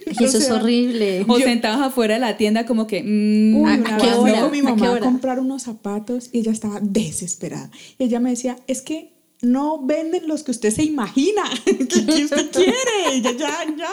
[0.21, 1.25] Y eso es horrible.
[1.27, 3.03] O sentados afuera de la tienda como que...
[3.03, 4.41] Mm, Uy, una qué hora?
[4.43, 7.71] con mi mamá a, comprar unos zapatos y ella estaba desesperada.
[7.99, 12.51] Y ella me decía, es que no venden los que usted se imagina que, usted
[12.53, 13.21] quiere.
[13.23, 13.91] ya, ya, ya.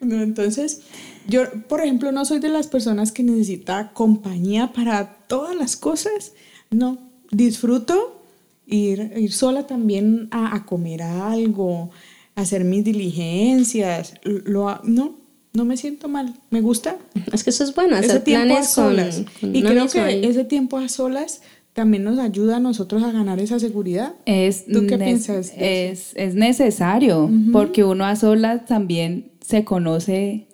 [0.00, 0.82] No, entonces,
[1.28, 6.32] yo, por ejemplo, no soy de las personas que necesita compañía para todas las cosas.
[6.70, 6.98] No,
[7.30, 8.22] disfruto
[8.66, 11.90] ir, ir sola también a, comer algo,
[12.34, 14.14] hacer mis diligencias.
[14.22, 15.18] Lo, no,
[15.52, 16.34] no me siento mal.
[16.50, 16.96] Me gusta.
[17.32, 19.22] Es que eso es bueno, hacer planes solas.
[19.42, 21.42] y creo que ese tiempo a solas
[21.80, 24.12] también nos ayuda a nosotros a ganar esa seguridad.
[24.26, 25.50] Es, ¿Tú qué piensas?
[25.56, 30.46] Es, es, necesario, porque uno a solas también se conoce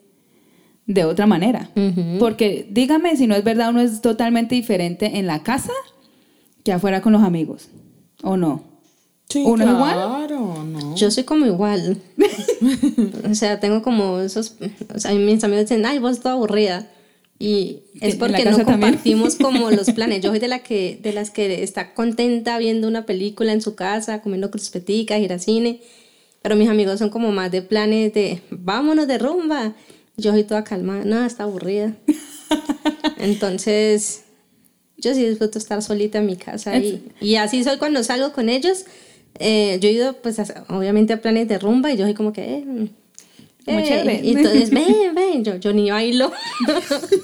[0.87, 1.69] de otra manera.
[2.21, 5.73] Porque dígame si no es verdad, uno es totalmente diferente en la casa
[6.63, 7.71] que afuera con los amigos,
[8.23, 8.63] ¿o no?
[9.29, 10.95] Sí, ¿Uno claro, No.
[10.95, 12.01] Yo soy como igual.
[13.29, 14.55] o sea, tengo como esos.
[14.95, 16.87] O sea, mis amigos dicen, ay, vos toda aburrida.
[17.39, 20.23] Y es porque no compartimos como los planes.
[20.23, 23.75] Yo soy de, la que, de las que está contenta viendo una película en su
[23.75, 25.81] casa, comiendo crispeticas, ir al cine.
[26.43, 29.75] Pero mis amigos son como más de planes de vámonos de rumba
[30.17, 31.97] Yo soy toda calmada, no, está aburrida.
[33.19, 34.25] Entonces,
[34.97, 38.49] yo sí disfruto estar solita en mi casa y, y así soy cuando salgo con
[38.49, 38.85] ellos.
[39.39, 42.59] Eh, yo he ido, pues, obviamente a planes de rumba y yo soy como que...
[42.59, 42.89] Eh,
[43.67, 44.21] Muy chévere.
[44.23, 46.33] Y entonces, ven, ven, yo, yo ni bailo.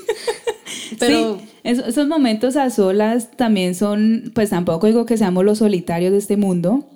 [0.98, 1.38] Pero...
[1.38, 6.18] Sí, esos momentos a solas también son, pues tampoco digo que seamos los solitarios de
[6.18, 6.88] este mundo,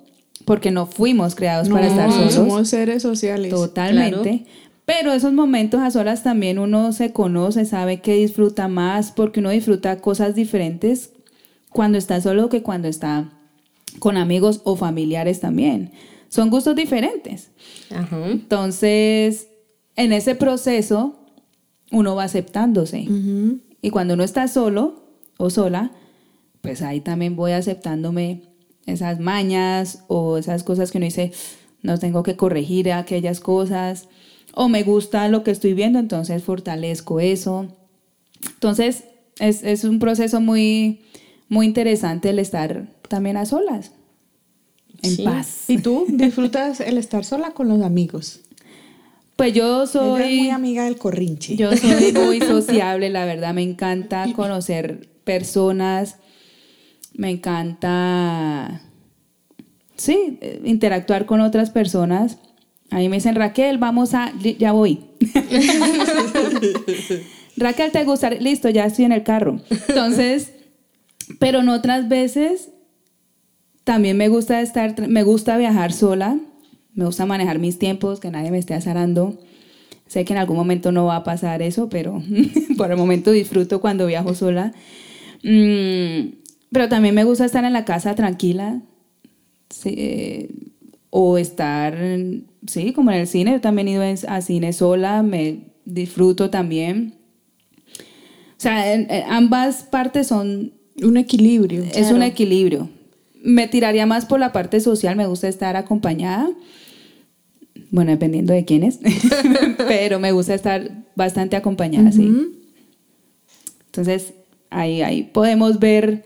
[0.45, 2.33] porque no fuimos creados para estar solos.
[2.33, 3.49] Somos seres sociales.
[3.49, 4.45] Totalmente.
[4.85, 9.49] Pero esos momentos a solas también uno se conoce, sabe que disfruta más, porque uno
[9.49, 11.11] disfruta cosas diferentes
[11.69, 13.29] cuando está solo que cuando está
[13.99, 15.91] con amigos o familiares también.
[16.29, 17.51] Son gustos diferentes.
[17.89, 19.47] Entonces,
[19.95, 21.19] en ese proceso,
[21.91, 23.07] uno va aceptándose.
[23.81, 25.03] Y cuando uno está solo
[25.37, 25.91] o sola,
[26.61, 28.43] pues ahí también voy aceptándome
[28.85, 31.31] esas mañas o esas cosas que uno dice,
[31.81, 34.07] no tengo que corregir aquellas cosas,
[34.53, 37.67] o me gusta lo que estoy viendo, entonces fortalezco eso.
[38.53, 39.03] Entonces,
[39.39, 41.01] es, es un proceso muy,
[41.47, 43.91] muy interesante el estar también a solas,
[45.01, 45.63] en paz.
[45.67, 48.39] ¿Y tú disfrutas el estar sola con los amigos?
[49.35, 50.39] Pues yo soy...
[50.39, 51.55] muy amiga del corrinche.
[51.55, 56.15] Yo soy muy sociable, la verdad, me encanta conocer personas,
[57.13, 58.81] me encanta,
[59.95, 62.39] sí, interactuar con otras personas.
[62.89, 65.01] A mí me dicen, Raquel, vamos a, ya voy.
[67.57, 68.31] Raquel, ¿te gusta?
[68.31, 69.59] Listo, ya estoy en el carro.
[69.87, 70.53] Entonces,
[71.39, 72.69] pero en otras veces
[73.87, 76.37] también me gusta estar, me gusta viajar sola,
[76.93, 79.39] me gusta manejar mis tiempos, que nadie me esté azarando.
[80.07, 82.21] Sé que en algún momento no va a pasar eso, pero
[82.77, 84.73] por el momento disfruto cuando viajo sola.
[85.41, 86.33] Mm,
[86.69, 88.81] pero también me gusta estar en la casa tranquila.
[89.85, 90.49] Eh,
[91.09, 91.97] o estar,
[92.67, 93.51] sí, como en el cine.
[93.53, 97.13] Yo también he ido a cine sola, me disfruto también.
[97.95, 98.83] O sea,
[99.29, 100.73] ambas partes son...
[101.01, 101.83] Un equilibrio.
[101.93, 102.89] Es un equilibrio.
[103.47, 106.49] Me tiraría más por la parte social, me gusta estar acompañada.
[107.91, 108.99] Bueno, dependiendo de quién es.
[109.77, 112.29] Pero me gusta estar bastante acompañada, sí.
[113.85, 114.33] Entonces,
[114.69, 116.25] ahí, ahí podemos ver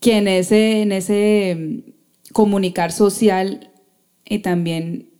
[0.00, 1.84] que en ese, en ese
[2.32, 3.70] comunicar social
[4.24, 5.10] y también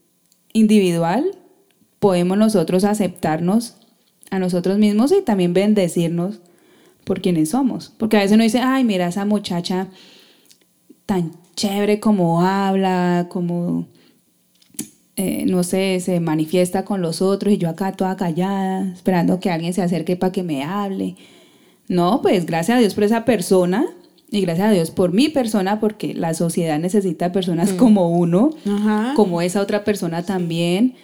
[0.54, 1.32] individual
[1.98, 3.76] podemos nosotros aceptarnos
[4.30, 6.40] a nosotros mismos y también bendecirnos
[7.04, 7.92] por quienes somos.
[7.98, 9.88] Porque a veces uno dice, ay, mira esa muchacha
[11.08, 13.86] tan chévere como habla, como,
[15.16, 19.50] eh, no sé, se manifiesta con los otros y yo acá toda callada, esperando que
[19.50, 21.16] alguien se acerque para que me hable.
[21.88, 23.86] No, pues gracias a Dios por esa persona
[24.30, 27.76] y gracias a Dios por mi persona, porque la sociedad necesita personas mm.
[27.78, 28.50] como uno,
[29.16, 30.94] como esa otra persona también,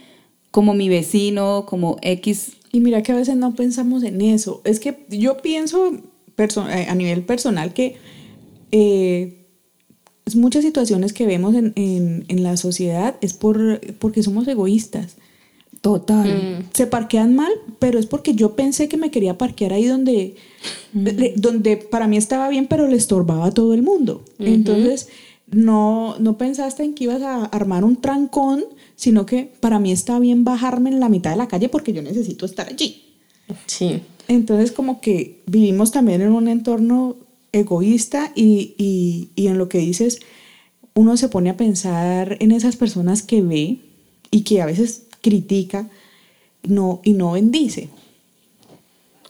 [0.50, 2.58] como mi vecino, como X.
[2.72, 4.60] Y mira que a veces no pensamos en eso.
[4.64, 5.94] Es que yo pienso
[6.36, 7.96] eh, a nivel personal que
[8.70, 9.43] eh,
[10.34, 15.16] muchas situaciones que vemos en, en, la sociedad es por, porque somos egoístas.
[15.82, 16.26] Total.
[16.26, 16.64] Mm.
[16.72, 20.36] Se parquean mal, pero es porque yo pensé que me quería parquear ahí donde,
[20.94, 21.08] mm.
[21.36, 24.24] donde para mí estaba bien, pero le estorbaba a todo el mundo.
[24.38, 25.08] Entonces,
[25.50, 28.64] no, no pensaste en que ibas a armar un trancón,
[28.96, 32.00] sino que para mí está bien bajarme en la mitad de la calle porque yo
[32.00, 33.02] necesito estar allí.
[33.66, 34.00] Sí.
[34.26, 37.16] Entonces, como que vivimos también en un entorno
[37.54, 40.20] egoísta y, y, y en lo que dices,
[40.94, 43.78] uno se pone a pensar en esas personas que ve
[44.30, 45.88] y que a veces critica
[46.62, 47.88] no, y no bendice.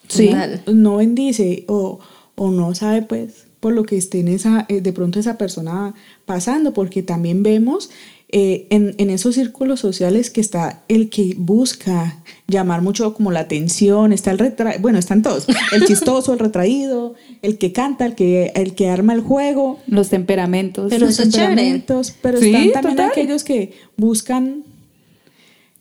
[0.09, 0.31] Sí.
[0.73, 1.99] No bendice o,
[2.35, 5.95] o, no sabe pues por lo que esté en esa, eh, de pronto esa persona
[6.27, 7.91] pasando, porque también vemos
[8.37, 12.19] eh, en, en, esos círculos sociales que está el que busca
[12.49, 17.15] llamar mucho como la atención, está el retra bueno, están todos, el chistoso, el retraído,
[17.43, 19.79] el que canta, el que, el que arma el juego.
[19.87, 20.93] Los temperamentos.
[20.99, 24.65] los temperamentos, pero están también aquellos que buscan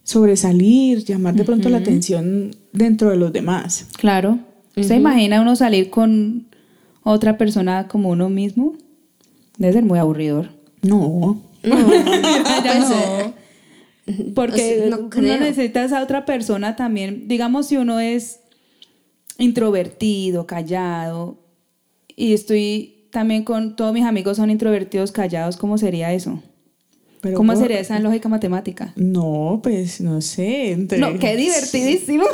[0.03, 3.87] sobresalir, llamar de pronto la atención dentro de los demás.
[3.97, 4.37] Claro.
[4.79, 6.45] ¿Se imagina uno salir con
[7.01, 8.75] otra persona como uno mismo?
[9.57, 10.49] Debe ser muy aburridor.
[10.83, 11.41] No.
[12.64, 13.34] No, no.
[14.36, 17.28] Porque no uno necesita a esa otra persona también.
[17.28, 18.41] Digamos, si uno es
[19.38, 21.39] introvertido, callado,
[22.16, 26.41] y estoy también con todos mis amigos son introvertidos, callados, ¿cómo sería eso?
[27.36, 28.91] ¿Cómo sería esa lógica matemática?
[28.97, 30.76] No, pues no sé.
[30.97, 32.26] No, qué divertidísimo.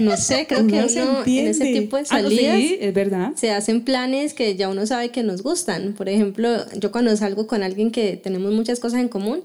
[0.00, 3.32] no, sé, creo que uno en ese tipo de ah, salidas sí, es verdad.
[3.36, 5.94] se hacen planes que ya uno sabe que nos gustan.
[5.94, 9.42] Por ejemplo, yo cuando salgo con alguien que tenemos muchas cosas en común,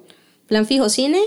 [0.48, 1.20] plan fijo cine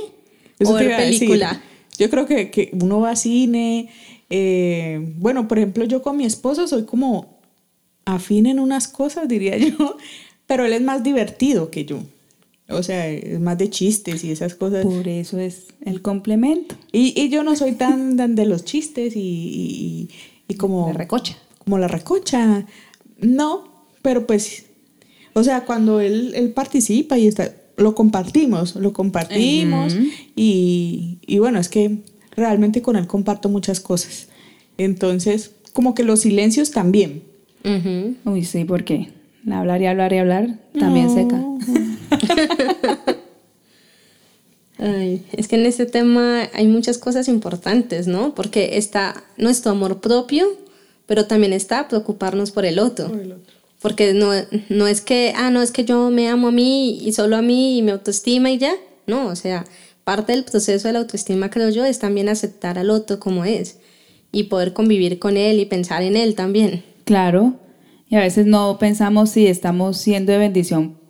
[0.62, 1.62] o ver película.
[1.99, 3.89] Yo creo que, que uno va a cine.
[4.29, 7.39] eh, bueno, por ejemplo, yo con mi esposo soy como
[8.05, 9.97] afín en unas cosas, diría yo,
[10.47, 12.01] pero él es más divertido que yo.
[12.69, 14.85] O sea, es más de chistes y esas cosas.
[14.85, 16.77] Por eso es el complemento.
[16.93, 20.09] Y, y yo no soy tan, tan de los chistes y, y,
[20.49, 20.89] y como...
[20.89, 21.37] La recocha.
[21.59, 22.67] Como la recocha.
[23.19, 24.67] No, pero pues,
[25.35, 29.97] o sea, cuando él, él participa y está, lo compartimos, lo compartimos
[30.37, 31.99] y, y bueno, es que
[32.37, 34.29] realmente con él comparto muchas cosas.
[34.79, 37.23] Entonces, como que los silencios también.
[38.25, 39.09] Uy, sí, porque
[39.51, 41.43] hablar y hablar y hablar también seca.
[44.78, 48.34] Ay, es que en este tema hay muchas cosas importantes, ¿no?
[48.34, 50.46] Porque está nuestro amor propio,
[51.07, 53.11] pero también está preocuparnos por el otro.
[53.80, 54.32] Porque no,
[54.68, 57.42] no es que, ah, no es que yo me amo a mí y solo a
[57.42, 58.74] mí y mi autoestima y ya.
[59.07, 59.64] No, o sea,
[60.02, 63.78] parte del proceso de la autoestima, creo yo, es también aceptar al otro como es
[64.32, 66.82] y poder convivir con él y pensar en él también.
[67.05, 67.55] Claro.
[68.09, 71.03] Y a veces no pensamos si estamos siendo de bendición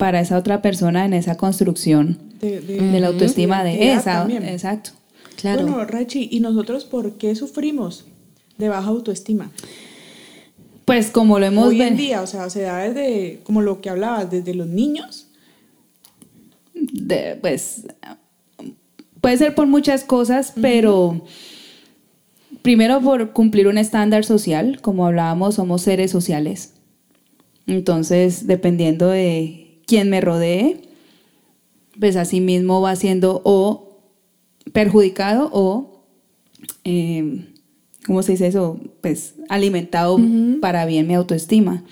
[0.00, 4.14] para esa otra persona en esa construcción De, de- de la autoestima de esa.
[4.20, 4.42] también.
[4.44, 4.90] Exacto.
[5.36, 5.62] Claro.
[5.62, 8.04] Bueno, Rachi, ¿y nosotros por qué sufrimos
[8.58, 9.50] de baja autoestima?
[10.84, 13.90] Pues como lo hemos Hoy en día, o sea, se da desde, como lo que
[13.90, 15.28] hablabas, desde los niños.
[16.74, 17.86] de- pues
[19.20, 21.20] puede ser por muchas cosas, pero
[22.62, 26.72] primero por cumplir un estándar social, como hablábamos, somos seres sociales.
[27.66, 29.59] Entonces, dependiendo de
[29.90, 30.82] quién me rodee,
[31.98, 33.98] pues así mismo va siendo o
[34.72, 36.04] perjudicado o,
[36.84, 37.48] eh,
[38.06, 38.78] ¿cómo se dice eso?
[39.00, 40.16] Pues alimentado
[40.60, 41.82] para bien mi autoestima.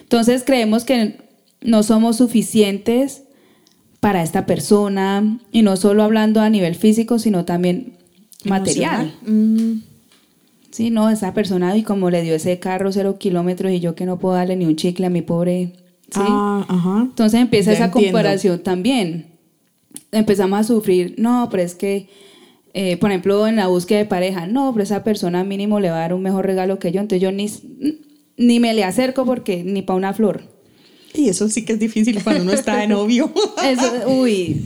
[0.00, 1.18] Entonces creemos que
[1.60, 3.24] no somos suficientes
[4.00, 7.98] para esta persona y no solo hablando a nivel físico, sino también
[8.44, 9.14] material.
[9.26, 9.82] Mm,
[10.70, 14.06] Sí, no, esa persona y como le dio ese carro cero kilómetros y yo que
[14.06, 15.74] no puedo darle ni un chicle a mi pobre.
[16.12, 16.20] ¿Sí?
[16.22, 16.98] Ah, ajá.
[17.02, 18.10] Entonces empieza Ya esa entiendo.
[18.12, 19.26] comparación también.
[20.10, 22.08] Empezamos a sufrir, no, pero es que,
[22.74, 25.96] eh, por ejemplo, en la búsqueda de pareja, no, pero esa persona mínimo le va
[25.96, 27.50] a dar un mejor regalo que yo, entonces yo ni,
[28.36, 30.42] ni me le acerco porque ni para una flor.
[31.14, 33.30] Y eso sí que es difícil cuando uno está de novio.
[33.62, 34.64] Eso, uy,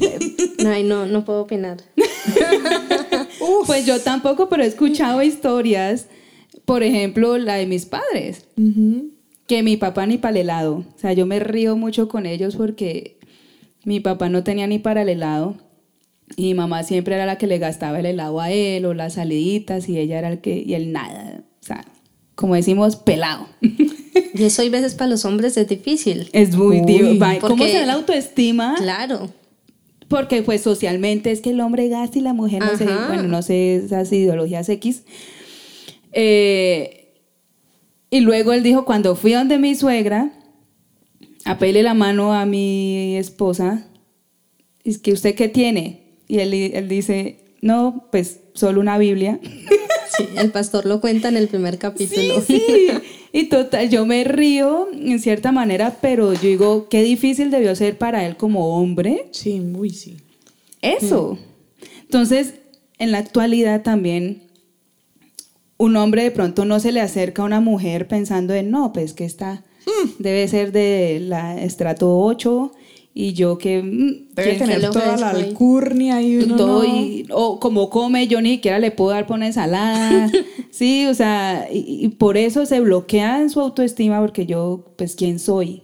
[0.65, 1.79] Ay, no, no puedo opinar.
[3.67, 6.07] pues yo tampoco, pero he escuchado historias,
[6.65, 8.45] por ejemplo, la de mis padres.
[8.57, 9.11] Ujú.
[9.47, 10.85] Que mi papá ni para el helado.
[10.95, 13.19] O sea, yo me río mucho con ellos porque
[13.85, 15.57] mi papá no tenía ni para el helado
[16.35, 19.15] y mi mamá siempre era la que le gastaba el helado a él o las
[19.15, 21.45] saliditas y ella era el que, y él nada.
[21.61, 21.85] O sea,
[22.35, 23.47] como decimos, pelado.
[23.63, 26.29] Y eso hay veces para los hombres es difícil.
[26.33, 26.81] Es muy...
[27.17, 28.75] Va, ¿Cómo se ve la autoestima?
[28.77, 29.31] Claro.
[30.09, 33.43] Porque pues socialmente es que el hombre gasta y la mujer no sé, bueno, no
[33.43, 35.05] sé esas ideologías X.
[36.13, 37.06] Eh,
[38.17, 40.33] y luego él dijo, cuando fui donde mi suegra,
[41.45, 43.87] a pedirle la mano a mi esposa,
[44.85, 46.01] es que usted qué tiene?
[46.29, 49.39] Y él, él dice, no, pues solo una Biblia.
[50.17, 52.41] Sí, el pastor lo cuenta en el primer capítulo.
[52.41, 52.63] Sí,
[53.33, 57.99] y total, yo me río en cierta manera, pero yo digo, qué difícil debió ser
[57.99, 60.17] para él como hombre Sí, muy sí.
[60.81, 61.39] eso.
[62.03, 62.55] Entonces,
[62.99, 64.45] en la actualidad también,
[65.79, 69.13] un hombre de pronto no se le acerca a una mujer pensando en, no, pues
[69.13, 69.65] que esta
[70.19, 72.73] debe ser de la estrato 8
[73.15, 73.83] y yo que...
[73.83, 76.95] mm, Debe ¿quién tener toda la alcurnia y uno todo no.
[76.95, 80.31] y- o como come, yo ni siquiera le puedo dar por una ensalada.
[80.71, 85.15] sí, o sea, y, y por eso se bloquea en su autoestima porque yo, pues,
[85.15, 85.83] ¿quién soy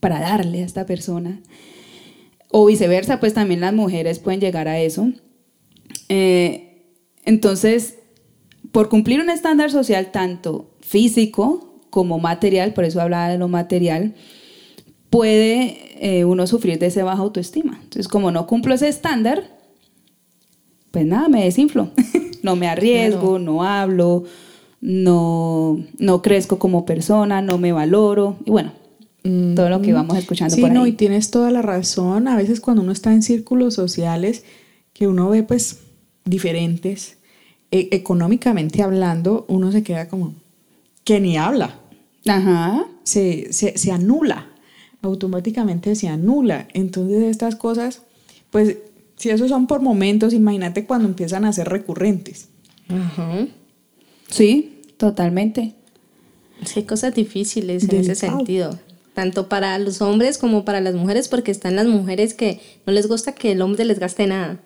[0.00, 1.40] para darle a esta persona?
[2.50, 5.10] O viceversa, pues también las mujeres pueden llegar a eso.
[6.08, 6.82] Eh,
[7.24, 7.96] entonces,
[8.74, 14.14] por cumplir un estándar social tanto físico como material, por eso hablaba de lo material,
[15.10, 17.78] puede eh, uno sufrir de esa baja autoestima.
[17.80, 19.44] Entonces, como no cumplo ese estándar,
[20.90, 21.92] pues nada, me desinflo.
[22.42, 24.24] no me arriesgo, no hablo,
[24.80, 28.38] no, no crezco como persona, no me valoro.
[28.44, 28.72] Y bueno,
[29.54, 30.76] todo lo que vamos escuchando Sí, por ahí.
[30.76, 32.26] no, y tienes toda la razón.
[32.26, 34.42] A veces cuando uno está en círculos sociales,
[34.92, 35.78] que uno ve pues
[36.24, 37.18] diferentes,
[37.74, 40.34] e- económicamente hablando, uno se queda como
[41.04, 41.80] que ni habla.
[42.26, 42.86] Ajá.
[43.02, 44.48] Se, se, se anula.
[45.02, 46.68] Automáticamente se anula.
[46.72, 48.02] Entonces estas cosas,
[48.50, 48.78] pues
[49.16, 52.48] si esos son por momentos, imagínate cuando empiezan a ser recurrentes.
[52.88, 53.46] Ajá.
[54.28, 55.74] Sí, totalmente.
[56.64, 58.78] Sí, hay cosas difíciles en Del ese sentido.
[59.14, 63.06] Tanto para los hombres como para las mujeres, porque están las mujeres que no les
[63.08, 64.60] gusta que el hombre les gaste nada.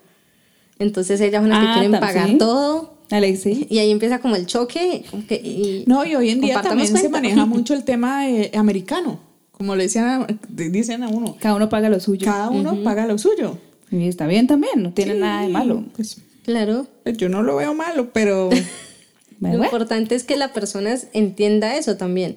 [0.79, 2.39] Entonces ellas son las que Ah, quieren pagar sí.
[2.39, 2.95] todo.
[3.11, 3.67] Alexi.
[3.71, 5.05] Y ahí empieza como el choque.
[5.11, 7.11] como que- y No, y hoy en día también se cuenta.
[7.11, 9.21] maneja mucho el tema eh, americano.
[9.53, 12.25] Como le decían a, dicen a uno, Cada uno paga lo suyo.
[12.27, 13.59] cada uno paga lo suyo.
[13.91, 15.85] Y está bien también, no tiene Sí, nada de malo.
[15.97, 16.87] Pues, Claro.
[17.03, 18.51] pues yo no lo veo malo, pero
[19.41, 19.65] Lo bueno.
[19.65, 22.37] importante es que la persona entienda eso también.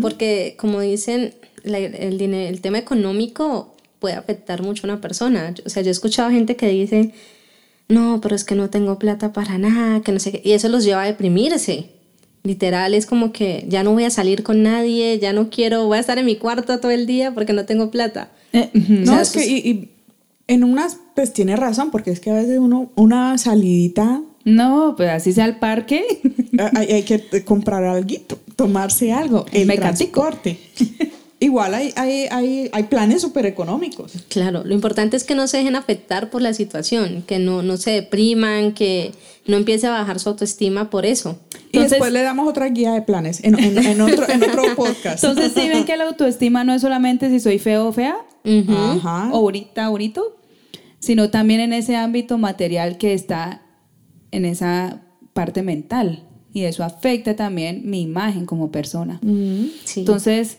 [0.00, 5.54] Porque, como dicen, la- el, el tema económico puede afectar mucho a una persona.
[5.64, 7.12] O sea, yo he escuchado gente que dice,
[7.92, 10.42] no, pero es que no tengo plata para nada, que no sé qué.
[10.44, 11.90] Y eso los lleva a deprimirse.
[12.44, 15.98] Literal, es como que ya no voy a salir con nadie, ya no quiero, voy
[15.98, 18.30] a estar en mi cuarto todo el día porque no tengo plata.
[18.52, 19.90] Eh, no, sea, es que y, y
[20.48, 25.08] en unas, pues tiene razón, porque es que a veces uno, una salidita, No, pues
[25.10, 26.04] así sea al parque.
[26.74, 28.08] hay, hay que comprar algo,
[28.56, 30.22] tomarse algo, el Mecatico.
[30.22, 30.58] transporte.
[31.42, 34.12] Igual hay, hay, hay, hay planes súper económicos.
[34.28, 37.76] Claro, lo importante es que no se dejen afectar por la situación, que no, no
[37.76, 39.12] se depriman, que
[39.46, 41.38] no empiece a bajar su autoestima por eso.
[41.54, 44.62] Y Entonces- después le damos otra guía de planes en, en- en otro, en otro
[44.76, 45.24] podcast.
[45.24, 48.16] Entonces, si ven que la autoestima no es solamente si soy feo o fea.
[48.44, 49.30] Ajá.
[49.32, 50.36] o bonita, bonito,
[51.00, 53.62] sino también en ese ámbito material que está
[54.30, 56.24] en esa parte mental.
[56.54, 59.18] Y eso afecta también mi imagen como persona.
[59.84, 60.00] Sí.
[60.00, 60.58] Entonces,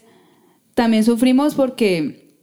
[0.73, 2.37] también sufrimos porque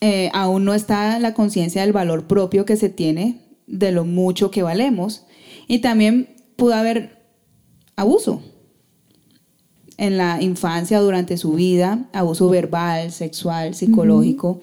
[0.00, 4.50] eh, aún no está la conciencia del valor propio que se tiene de lo mucho
[4.50, 5.24] que valemos.
[5.68, 7.26] Y también pudo haber
[7.96, 8.42] abuso
[9.96, 14.60] en la infancia, durante su vida, abuso verbal, sexual, psicológico.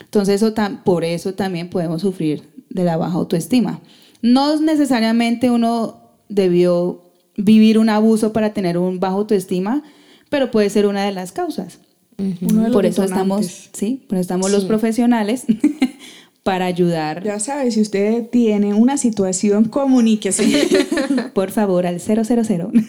[0.00, 3.80] Entonces, eso por eso también podemos sufrir de la baja autoestima.
[4.22, 7.02] No necesariamente uno debió
[7.36, 9.82] vivir un abuso para tener un bajo autoestima,
[10.28, 11.80] pero puede ser una de las causas.
[12.18, 15.44] Uno de los Por eso estamos, sí, por eso estamos los profesionales
[16.42, 20.66] para ayudar, Ya sabe, si usted tiene una situación, comuníquese.
[21.34, 22.72] por favor, al 000.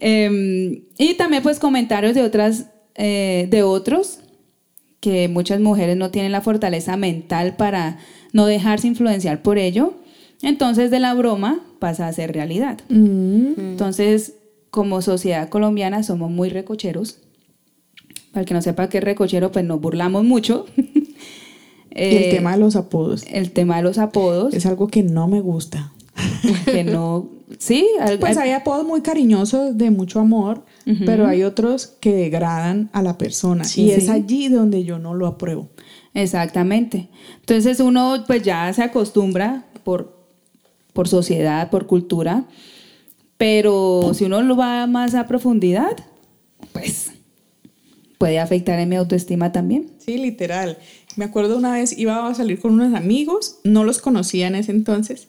[0.00, 4.20] Em, y también pues comentarios de otras, eh, de otros,
[5.00, 7.98] que muchas mujeres no tienen la fortaleza mental para
[8.32, 9.94] no dejarse influenciar por ello.
[10.40, 12.78] Entonces de la broma pasa a ser realidad.
[12.88, 13.54] Mm.
[13.58, 14.34] Entonces,
[14.70, 17.18] como sociedad colombiana somos muy recocheros.
[18.38, 20.64] Para el que no sepa qué es recochero, pues nos burlamos mucho.
[21.90, 25.26] Y el tema de los apodos el tema de los apodos, es algo que no
[25.26, 25.92] me gusta.
[26.66, 27.28] que no,
[27.58, 30.64] sí, al- Pues hay apodos muy cariñosos de mucho amor,
[31.04, 33.64] pero hay otros que degradan a la persona.
[33.64, 35.68] Sí, y es allí donde yo no lo apruebo.
[36.14, 37.08] exactamente.
[37.40, 40.16] Entonces uno pues ya se acostumbra por,
[40.92, 42.44] por sociedad, por cultura,
[43.36, 45.96] pero si uno lo va más a profundidad,
[46.72, 47.07] pues
[48.18, 49.90] puede afectar en mi autoestima también.
[49.98, 50.78] Sí, literal.
[51.16, 54.72] Me acuerdo una vez iba a salir con unos amigos, no los conocía en ese
[54.72, 55.28] entonces,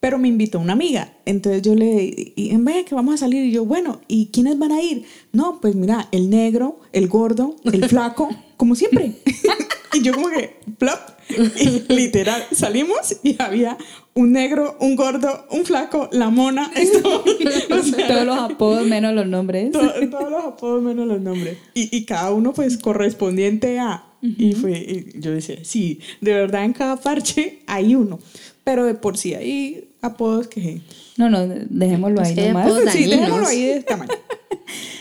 [0.00, 1.12] pero me invitó una amiga.
[1.26, 4.72] Entonces yo le y ve que vamos a salir y yo, bueno, ¿y quiénes van
[4.72, 5.04] a ir?
[5.32, 9.12] No, pues mira, el negro, el gordo, el flaco, como siempre.
[9.94, 13.76] y yo como que, plop, y literal, salimos y había
[14.14, 19.14] un negro, un gordo, un flaco, la mona, esto, o sea, Todos los apodos menos
[19.14, 19.70] los nombres.
[19.72, 21.56] to- todos los apodos menos los nombres.
[21.74, 24.04] Y, y cada uno pues correspondiente a...
[24.22, 28.18] Y fue, y yo decía, sí, de verdad en cada parche hay uno.
[28.64, 30.82] Pero de por sí hay apodos que...
[31.16, 32.92] No, no, dejémoslo ahí hay nomás.
[32.92, 34.12] Sí, dejémoslo ahí de este tamaño.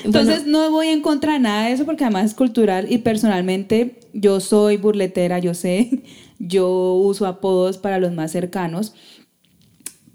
[0.04, 4.00] Entonces no voy en contra de nada de eso porque además es cultural y personalmente
[4.14, 6.04] yo soy burletera, yo sé,
[6.40, 8.94] yo uso apodos para los más cercanos,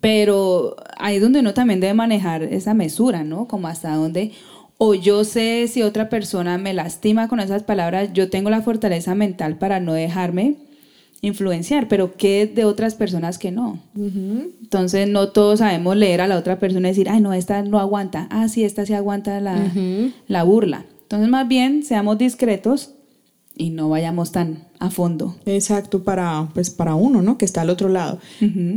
[0.00, 3.46] pero ahí es donde uno también debe manejar esa mesura, ¿no?
[3.46, 4.32] Como hasta dónde,
[4.78, 9.14] o yo sé si otra persona me lastima con esas palabras, yo tengo la fortaleza
[9.14, 10.56] mental para no dejarme
[11.24, 13.80] influenciar, pero ¿qué de otras personas que no?
[13.96, 17.78] Entonces no todos sabemos leer a la otra persona y decir, ay, no, esta no
[17.78, 19.72] aguanta, ah, sí, esta sí aguanta la,
[20.26, 20.84] la burla.
[21.02, 22.94] Entonces más bien seamos discretos
[23.56, 25.36] y no vayamos tan a fondo.
[25.46, 27.38] Exacto, para, pues para uno, ¿no?
[27.38, 28.18] Que está al otro lado.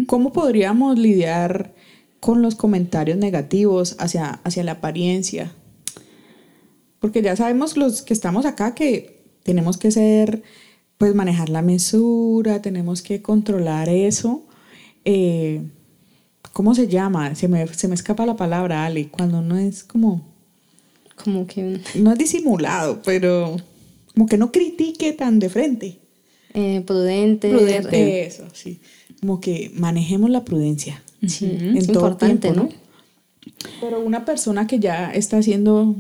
[0.05, 1.73] ¿Cómo podríamos lidiar
[2.19, 5.51] con los comentarios negativos hacia, hacia la apariencia?
[6.99, 10.43] Porque ya sabemos los que estamos acá que tenemos que ser,
[10.97, 14.43] pues manejar la mesura, tenemos que controlar eso.
[15.05, 15.61] Eh,
[16.53, 17.35] ¿Cómo se llama?
[17.35, 20.25] Se me, se me escapa la palabra, Ali, cuando no es como,
[21.23, 23.57] Como que no es disimulado, pero
[24.13, 25.99] como que no critique tan de frente.
[26.53, 27.49] eh, prudente.
[27.51, 28.25] Prudente.
[28.25, 28.79] Eso, sí.
[29.21, 31.03] Como que manejemos la prudencia.
[31.27, 32.69] Sí, en es todo importante, tiempo, ¿no?
[33.81, 35.95] Pero una persona que ya está siendo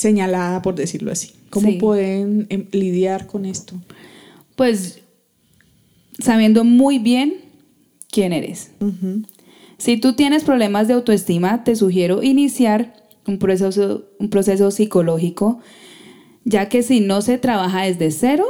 [0.00, 1.76] señalada, por decirlo así, ¿cómo Sí.
[1.76, 3.74] pueden em, lidiar con esto?
[4.56, 5.00] Pues
[6.18, 7.34] sabiendo muy bien
[8.10, 8.70] quién eres.
[9.76, 12.94] Si tú tienes problemas de autoestima, te sugiero iniciar
[13.26, 15.60] un proceso, un proceso psicológico,
[16.44, 18.44] ya que si no se trabaja desde cero,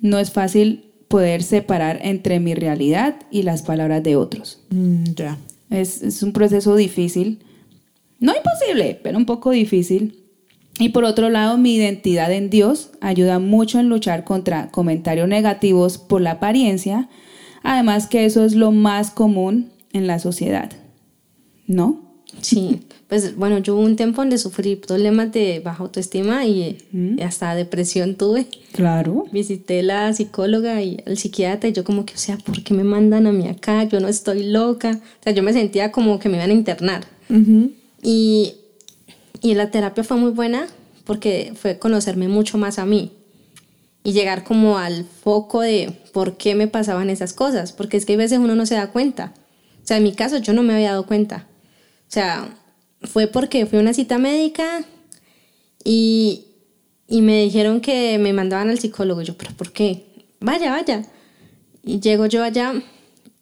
[0.00, 4.60] no es fácil poder separar entre mi realidad y las palabras de otros.
[4.70, 5.38] Mm, ya.
[5.70, 7.40] Es, es un proceso difícil,
[8.20, 10.24] no imposible, pero un poco difícil.
[10.78, 15.98] Y por otro lado, mi identidad en Dios ayuda mucho en luchar contra comentarios negativos
[15.98, 17.08] por la apariencia,
[17.62, 20.70] además que eso es lo más común en la sociedad,
[21.66, 22.08] ¿no?
[22.40, 26.76] Sí, pues bueno, yo hubo un tiempo donde sufrí problemas de baja autoestima y
[27.24, 28.46] hasta depresión tuve.
[28.72, 29.24] Claro.
[29.32, 32.84] Visité la psicóloga y el psiquiatra y yo como que, o sea, ¿por qué me
[32.84, 33.84] mandan a mí acá?
[33.84, 35.00] Yo no estoy loca.
[35.20, 37.06] O sea, yo me sentía como que me iban a internar.
[38.02, 38.52] y,
[39.40, 40.66] y la terapia fue muy buena
[41.04, 43.12] porque fue conocerme mucho más a mí
[44.04, 48.14] y llegar como al foco de por qué me pasaban esas cosas, porque es que
[48.14, 49.34] a veces uno no se da cuenta.
[49.82, 51.46] O sea, en mi caso yo no me había dado cuenta.
[52.08, 52.48] O sea,
[53.02, 54.84] fue porque fui a una cita médica
[55.84, 56.46] y,
[57.06, 59.22] y me dijeron que me mandaban al psicólogo.
[59.22, 60.04] Yo, pero ¿por qué?
[60.40, 61.02] Vaya, vaya.
[61.82, 62.74] Y llego yo allá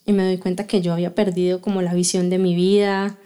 [0.05, 3.19] y me doy cuenta que yo había perdido como la visión de mi vida.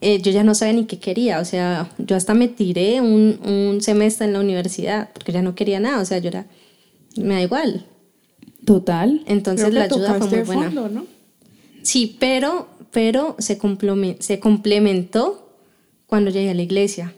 [0.00, 1.40] Eh, yo ya no sabía ni qué quería.
[1.40, 5.54] O sea, yo hasta me tiré un, un semestre en la universidad porque ya no
[5.54, 6.00] quería nada.
[6.00, 6.46] O sea, yo era,
[7.16, 7.86] me da igual.
[8.64, 9.22] Total.
[9.26, 10.64] Entonces la ayuda fue muy buena.
[10.64, 11.06] Fondo, ¿no?
[11.82, 13.58] Sí, pero, pero se,
[14.18, 15.56] se complementó
[16.06, 17.14] cuando llegué a la iglesia.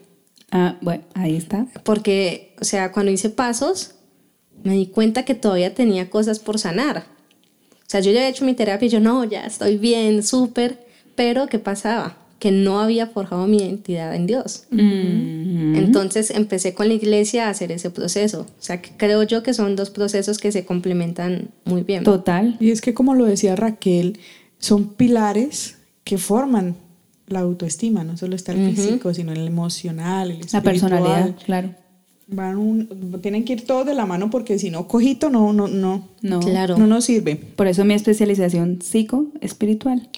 [0.51, 1.67] Ah, bueno, ahí está.
[1.83, 3.95] Porque, o sea, cuando hice pasos,
[4.63, 7.05] me di cuenta que todavía tenía cosas por sanar.
[7.81, 10.85] O sea, yo ya había hecho mi terapia y yo, no, ya estoy bien, súper.
[11.15, 12.17] Pero, ¿qué pasaba?
[12.41, 14.65] Que no había forjado mi identidad en Dios.
[14.71, 18.41] Entonces empecé con la iglesia a hacer ese proceso.
[18.41, 22.03] O sea, que creo yo que son dos procesos que se complementan muy bien.
[22.03, 22.57] Total.
[22.59, 24.19] Y es que como lo decía Raquel,
[24.59, 26.75] son pilares que forman
[27.27, 31.69] la autoestima, no solo está el físico, sino el emocional, el La personalidad, claro.
[32.27, 35.67] Van un- tienen que ir todos de la mano porque si no, cojito no, no,
[35.67, 36.39] no, No.
[36.39, 36.77] Claro.
[36.77, 37.35] no nos sirve.
[37.35, 40.09] Por eso mi especialización psico-espiritual.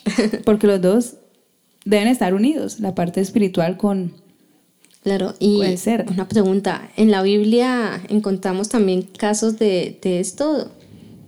[0.45, 1.15] Porque los dos
[1.85, 4.13] deben estar unidos, la parte espiritual con...
[5.03, 6.05] Claro, y Puede ser.
[6.09, 10.71] una pregunta, en la Biblia encontramos también casos de, de esto,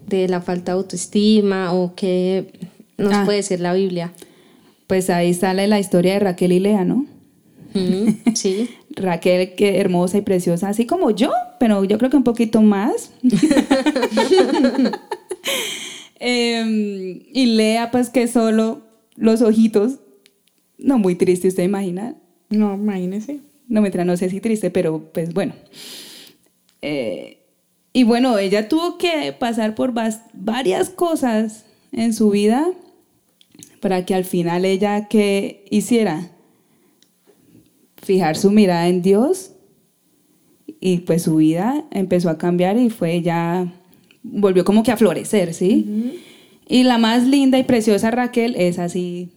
[0.08, 2.53] de la falta de autoestima o qué
[2.97, 3.24] nos Ah.
[3.26, 4.14] puede decir la Biblia.
[4.88, 7.06] Pues ahí sale la historia de Raquel y Lea, ¿no?
[7.74, 12.24] Mm, sí, Raquel, que hermosa y preciosa, así como yo, pero yo creo que un
[12.24, 13.12] poquito más.
[16.20, 18.82] Em, y Lea, pues que solo
[19.16, 19.99] los ojitos,
[20.78, 22.15] no muy triste, ¿usted imagina?
[22.49, 23.39] No, imagínese.
[23.67, 25.53] No me no sé si triste, pero pues bueno.
[26.82, 27.39] Eh,
[27.93, 29.93] y bueno, ella tuvo que pasar por
[30.34, 32.67] varias cosas en su vida
[33.80, 36.32] para que al final ella que hiciera
[38.01, 39.51] fijar su mirada en Dios
[40.80, 43.73] y pues su vida empezó a cambiar y fue ya
[44.21, 46.21] volvió como que a florecer, ¿sí?
[46.67, 49.30] Y la más linda y preciosa Raquel es así,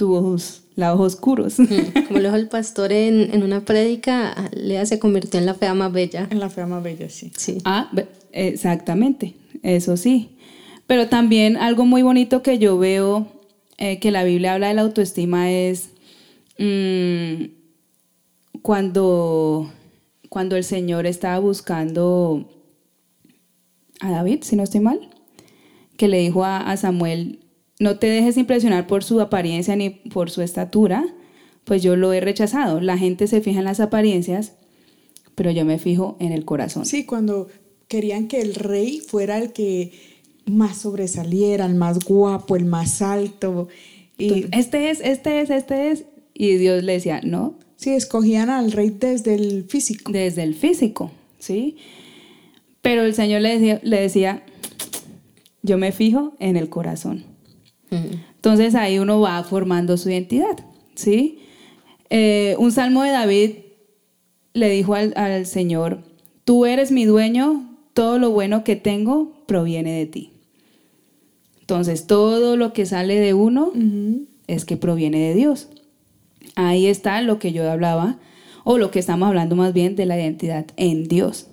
[0.00, 1.58] tus ojos, lados oscuros.
[1.58, 5.52] Mm, como lo dijo el pastor en, en una prédica, Lea se convirtió en la
[5.52, 6.26] fea más bella.
[6.30, 7.30] En la fea más bella, sí.
[7.36, 7.58] Sí.
[7.66, 7.92] Ah,
[8.32, 10.38] exactamente, eso sí.
[10.86, 13.28] Pero también algo muy bonito que yo veo
[13.76, 15.90] eh, que la Biblia habla de la autoestima es
[16.58, 17.44] mm,
[18.62, 19.70] cuando,
[20.30, 22.48] cuando el Señor estaba buscando
[24.00, 25.10] a David, si no estoy mal,
[25.98, 27.40] que le dijo a, a Samuel,
[27.80, 31.04] no te dejes impresionar por su apariencia ni por su estatura,
[31.64, 32.80] pues yo lo he rechazado.
[32.80, 34.52] La gente se fija en las apariencias,
[35.34, 36.84] pero yo me fijo en el corazón.
[36.84, 37.48] Sí, cuando
[37.88, 39.92] querían que el rey fuera el que
[40.44, 43.68] más sobresaliera, el más guapo, el más alto.
[44.18, 46.04] Y este es, este es, este es.
[46.34, 50.12] Y Dios le decía, no, sí, escogían al rey desde el físico.
[50.12, 51.78] desde el físico, ¿sí?
[52.82, 54.42] Pero el Señor le decía, le decía,
[55.62, 57.29] yo me fijo en el corazón.
[57.90, 60.56] Entonces ahí uno va formando su identidad,
[60.94, 61.40] ¿sí?
[62.08, 63.50] Eh, un salmo de David
[64.54, 66.02] le dijo al, al Señor,
[66.44, 70.32] tú eres mi dueño, todo lo bueno que tengo proviene de ti.
[71.60, 73.72] Entonces todo lo que sale de uno
[74.48, 75.68] es que proviene de Dios.
[76.56, 78.18] Ahí está lo que yo hablaba,
[78.64, 81.46] o lo que estamos hablando más bien de la identidad en Dios.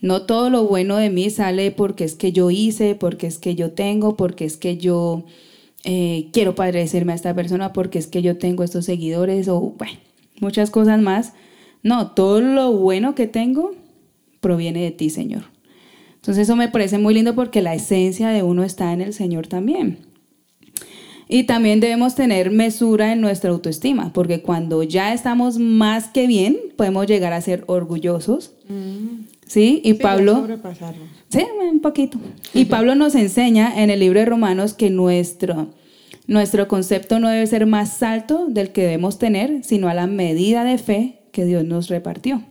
[0.00, 3.54] No todo lo bueno de mí sale porque es que yo hice, porque es que
[3.54, 5.24] yo tengo, porque es que yo
[5.84, 9.98] eh, quiero parecerme a esta persona, porque es que yo tengo estos seguidores, o bueno,
[10.40, 11.32] muchas cosas más.
[11.82, 13.72] No, todo lo bueno que tengo
[14.40, 15.44] proviene de ti, Señor.
[16.14, 19.48] Entonces eso me parece muy lindo porque la esencia de uno está en el Señor
[19.48, 19.98] también.
[21.28, 26.58] Y también debemos tener mesura en nuestra autoestima, porque cuando ya estamos más que bien,
[26.76, 28.52] podemos llegar a ser orgullosos.
[28.68, 29.24] Mm.
[29.46, 29.80] ¿Sí?
[29.84, 30.46] Y Pablo...
[31.28, 32.18] Sí, un poquito.
[32.52, 35.68] Y Pablo nos enseña en el libro de Romanos que nuestro,
[36.26, 40.64] nuestro concepto no debe ser más alto del que debemos tener, sino a la medida
[40.64, 42.42] de fe que Dios nos repartió.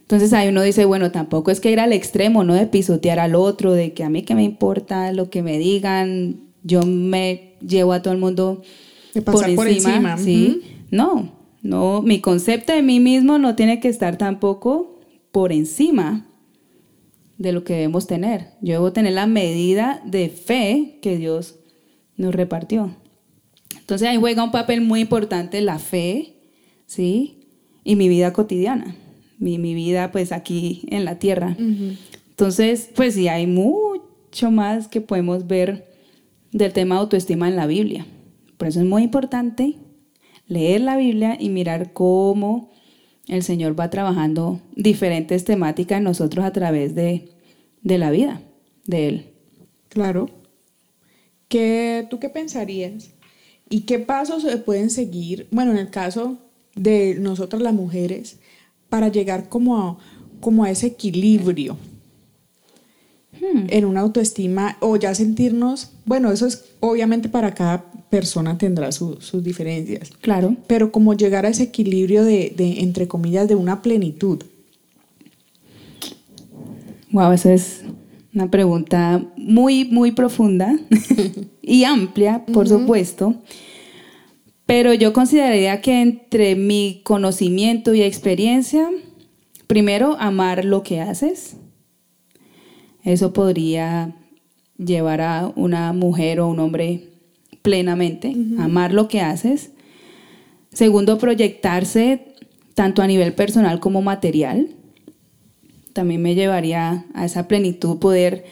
[0.00, 2.54] Entonces ahí uno dice, bueno, tampoco es que ir al extremo, ¿no?
[2.54, 6.40] De pisotear al otro, de que a mí que me importa lo que me digan,
[6.62, 8.62] yo me llevo a todo el mundo
[9.24, 10.18] por encima.
[10.18, 10.62] ¿sí?
[10.90, 11.32] No,
[11.62, 14.93] no, mi concepto de mí mismo no tiene que estar tampoco
[15.34, 16.28] por encima
[17.38, 18.50] de lo que debemos tener.
[18.60, 21.56] Yo debo tener la medida de fe que Dios
[22.16, 22.94] nos repartió.
[23.80, 26.36] Entonces ahí juega un papel muy importante la fe,
[26.86, 27.48] ¿sí?
[27.82, 28.94] Y mi vida cotidiana,
[29.38, 31.56] mi, vida pues aquí en la tierra.
[31.58, 35.96] Entonces, pues sí, hay mucho más que podemos ver
[36.52, 38.06] del tema de autoestima en la Biblia.
[38.56, 39.74] Por eso es muy importante
[40.46, 42.70] leer la Biblia y mirar cómo
[43.28, 47.30] el Señor va trabajando diferentes temáticas en nosotros a través de,
[47.82, 48.42] la vida
[48.86, 49.26] de Él.
[49.88, 50.28] Claro.
[51.48, 53.10] ¿Qué, ¿Tú qué pensarías?
[53.68, 56.38] ¿Y qué pasos se pueden seguir, bueno, en el caso
[56.74, 58.38] de nosotras las mujeres,
[58.88, 59.98] para llegar como
[60.40, 61.78] como a ese equilibrio?
[63.68, 69.42] En una autoestima o ya sentirnos, bueno, eso es obviamente para cada persona tendrá sus
[69.42, 70.10] diferencias.
[70.20, 70.56] Claro.
[70.66, 74.42] Pero como llegar a ese equilibrio de, entre comillas, de una plenitud.
[77.10, 77.82] Wow, esa es
[78.34, 80.78] una pregunta muy, muy profunda
[81.62, 83.34] y amplia, por supuesto.
[84.66, 88.90] Pero yo consideraría que entre mi conocimiento y experiencia,
[89.66, 91.56] primero, amar lo que haces
[93.04, 94.16] eso podría
[94.78, 97.08] llevar a una mujer o un hombre
[97.62, 99.70] plenamente, amar lo que haces.
[100.72, 102.34] Segundo, proyectarse
[102.74, 104.70] tanto a nivel personal como material.
[105.92, 108.44] También me llevaría a esa plenitud poder,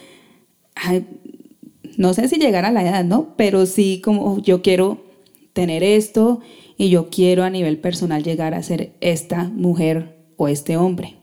[1.96, 3.34] no sé si llegar a la edad, ¿no?
[3.36, 5.04] Pero sí como yo quiero
[5.52, 6.40] tener esto
[6.78, 11.21] y yo quiero a nivel personal llegar a ser esta mujer o este hombre.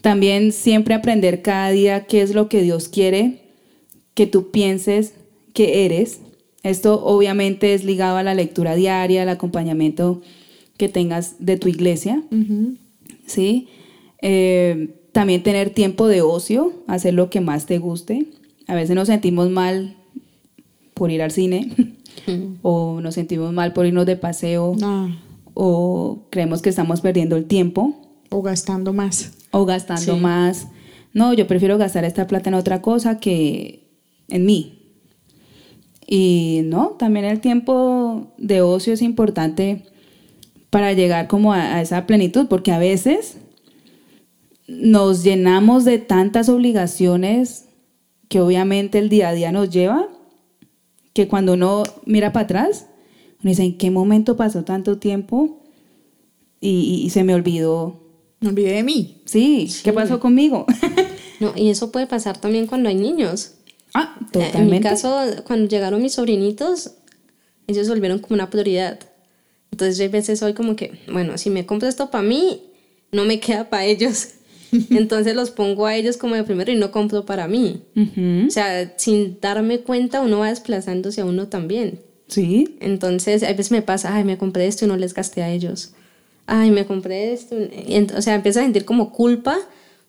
[0.00, 3.42] También siempre aprender cada día qué es lo que Dios quiere
[4.14, 5.14] que tú pienses
[5.54, 6.20] que eres.
[6.62, 10.22] Esto obviamente es ligado a la lectura diaria, al acompañamiento
[10.76, 12.22] que tengas de tu iglesia.
[13.26, 13.68] ¿Sí?
[14.20, 18.26] Eh, también tener tiempo de ocio, hacer lo que más te guste.
[18.66, 19.96] A veces nos sentimos mal
[20.94, 21.70] por ir al cine
[22.62, 25.08] o nos sentimos mal por irnos de paseo ah.
[25.54, 27.96] o creemos que estamos perdiendo el tiempo.
[28.30, 30.68] O gastando más o gastando más.
[31.12, 33.88] No, yo prefiero gastar esta plata en otra cosa que
[34.28, 34.74] en mí.
[36.06, 39.84] Y no, también el tiempo de ocio es importante
[40.70, 43.38] para llegar como a, esa plenitud, porque a veces
[44.66, 47.66] nos llenamos de tantas obligaciones
[48.28, 50.08] que obviamente el día a día nos lleva,
[51.14, 52.86] que cuando uno mira para atrás,
[53.42, 55.54] uno dice, ¿en qué momento pasó tanto tiempo?
[56.60, 58.07] y se me olvidó
[58.40, 59.22] me olvidé de mí.
[59.24, 60.66] Sí, ¿qué pasó conmigo?
[61.40, 63.52] no, y eso puede pasar también cuando hay niños.
[63.94, 64.58] Ah, totalmente.
[64.58, 66.92] En mi caso, cuando llegaron mis sobrinitos,
[67.66, 69.00] ellos se volvieron como una prioridad.
[69.72, 72.62] Entonces yo a veces soy como que, bueno, si me compro esto para mí,
[73.12, 74.28] no me queda para ellos.
[74.90, 77.82] Entonces los pongo a ellos como de primero y no compro para mí.
[78.46, 82.00] O sea, sin darme cuenta uno va desplazándose a uno también.
[82.28, 82.76] Sí.
[82.80, 85.94] Entonces a veces me pasa, ay, me compré esto y no les gasté a ellos
[86.48, 87.54] ay, me compré esto.
[88.16, 89.56] o sea, empiezo a sentir como culpa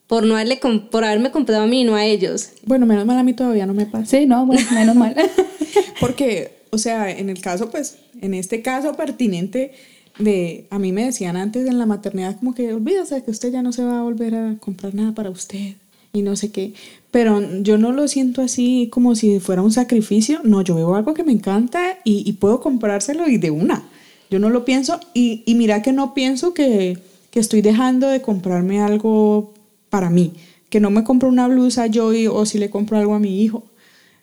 [0.07, 0.59] por no haberle
[0.89, 2.51] por haberme comprado a mí y no a ellos.
[2.65, 4.05] Bueno, menos mal a mí todavía no me pasa.
[4.05, 5.15] Sí, no, bueno, menos mal.
[5.99, 9.73] Porque, o sea, en el caso, pues, en este caso pertinente
[10.17, 13.61] de, a mí me decían antes en la maternidad como que olvídese que usted ya
[13.61, 15.75] no se va a volver a comprar nada para usted
[16.13, 16.73] y no sé qué.
[17.11, 20.39] Pero yo no lo siento así como si fuera un sacrificio.
[20.43, 23.83] No, yo veo algo que me encanta y, y puedo comprárselo y de una.
[24.30, 26.97] Yo no lo pienso y, mira que no pienso que,
[27.34, 29.53] estoy dejando de comprarme algo
[29.89, 30.34] para mí,
[30.69, 33.63] que no me compro una blusa yo o si le compro algo a mi hijo.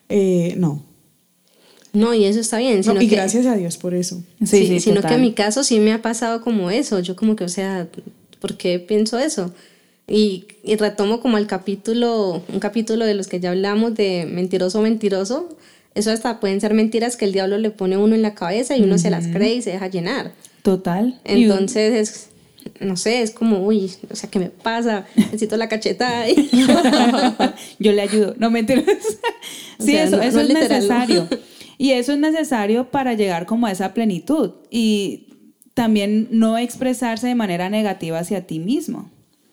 [0.07, 0.83] Eh, no.
[1.93, 2.81] No, y eso está bien.
[3.01, 4.21] y gracias a Dios por eso.
[4.45, 6.99] Sí, sí, sino que en mi caso sí me ha pasado como eso.
[6.99, 7.87] Yo como que, o sea,
[8.39, 9.51] ¿por qué pienso eso?
[10.07, 14.81] Y, y retomo como el capítulo, un capítulo de los que ya hablamos de mentiroso,
[14.81, 15.49] mentiroso
[15.97, 18.77] eso hasta pueden ser mentiras que el diablo le pone a uno en la cabeza
[18.77, 20.31] y uno se las cree y se deja llenar.
[20.61, 21.19] Total.
[21.23, 22.29] Entonces es...
[22.79, 25.05] no sé, es como, uy, o sea, ¿qué me pasa?
[25.15, 26.25] Necesito la cachetada.
[27.79, 28.65] Yo le ayudo, no me.
[29.79, 31.27] Sí, eso, eso es necesario.
[31.77, 35.27] Y eso es necesario para llegar como a esa plenitud y
[35.75, 39.11] también no expresarse de manera negativa hacia ti mismo.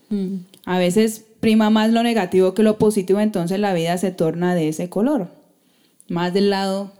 [0.09, 0.37] Mm.
[0.65, 4.69] A veces prima más lo negativo que lo positivo, entonces la vida se torna de
[4.69, 5.29] ese color,
[6.15, 6.93] más del lado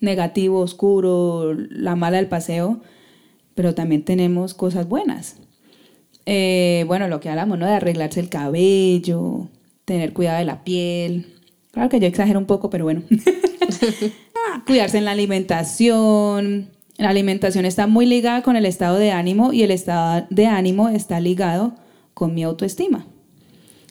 [0.00, 2.80] negativo, oscuro, la mala del paseo,
[3.54, 5.36] pero también tenemos cosas buenas.
[6.26, 7.66] Eh, bueno, lo que hablamos, ¿no?
[7.66, 9.48] De arreglarse el cabello,
[9.84, 11.34] tener cuidado de la piel.
[11.70, 13.02] Claro que yo exagero un poco, pero bueno.
[14.66, 16.70] Cuidarse en la alimentación.
[16.96, 20.88] La alimentación está muy ligada con el estado de ánimo y el estado de ánimo
[20.88, 21.74] está ligado
[22.14, 23.06] con mi autoestima.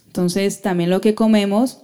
[0.08, 1.81] Entonces, también lo que comemos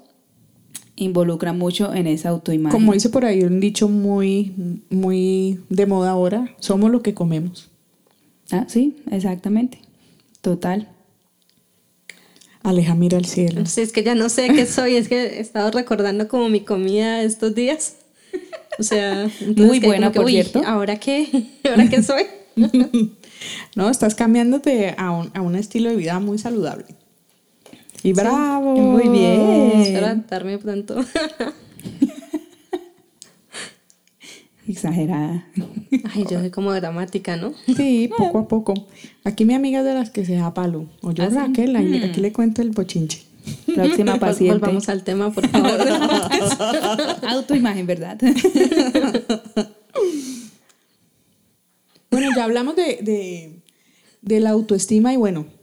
[0.97, 2.77] involucra mucho en esa autoimagen.
[2.77, 4.53] Como dice por ahí un dicho muy,
[4.89, 7.69] muy de moda ahora, somos lo que comemos.
[8.51, 9.79] Ah, sí, exactamente.
[10.41, 10.89] Total.
[12.63, 13.65] Aleja, mira al cielo.
[13.65, 16.61] Sí, es que ya no sé qué soy, es que he estado recordando como mi
[16.61, 17.97] comida estos días.
[18.79, 20.61] O sea, muy buena, por cierto.
[20.65, 21.27] ¿Ahora qué?
[21.69, 22.23] ¿Ahora qué soy?
[23.75, 26.85] no, estás cambiándote a un, a un estilo de vida muy saludable.
[28.07, 28.73] Y bravo.
[28.73, 29.81] Muy bien.
[29.81, 30.95] Espero adaptarme pronto.
[34.65, 35.45] Exagerada.
[36.13, 37.53] Ay, yo soy como dramática, ¿no?
[37.65, 38.73] Sí, poco a poco.
[39.25, 40.85] Aquí mi amiga es de las que se da palo.
[41.01, 43.23] O yo, ¿Ah, Raquel, aquí le cuento el bochinche.
[43.75, 44.57] Próxima paciente.
[44.57, 45.77] Volvamos al tema, por favor.
[47.27, 48.17] Autoimagen, ¿verdad?
[52.09, 53.59] bueno, ya hablamos de, de,
[54.21, 55.56] de la autoestima y bueno,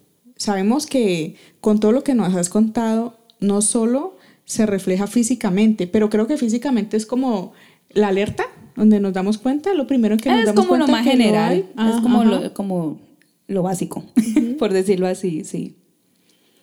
[0.45, 6.11] sabemos que con todo lo que nos has contado, no solo se refleja físicamente, pero
[6.11, 7.53] creo que físicamente es como
[7.91, 8.45] la alerta,
[8.77, 10.85] donde nos damos cuenta, lo primero que nos damos cuenta.
[10.85, 13.01] Es como lo más general, es como lo, como
[13.47, 14.05] lo básico,
[14.59, 15.77] por decirlo así, sí.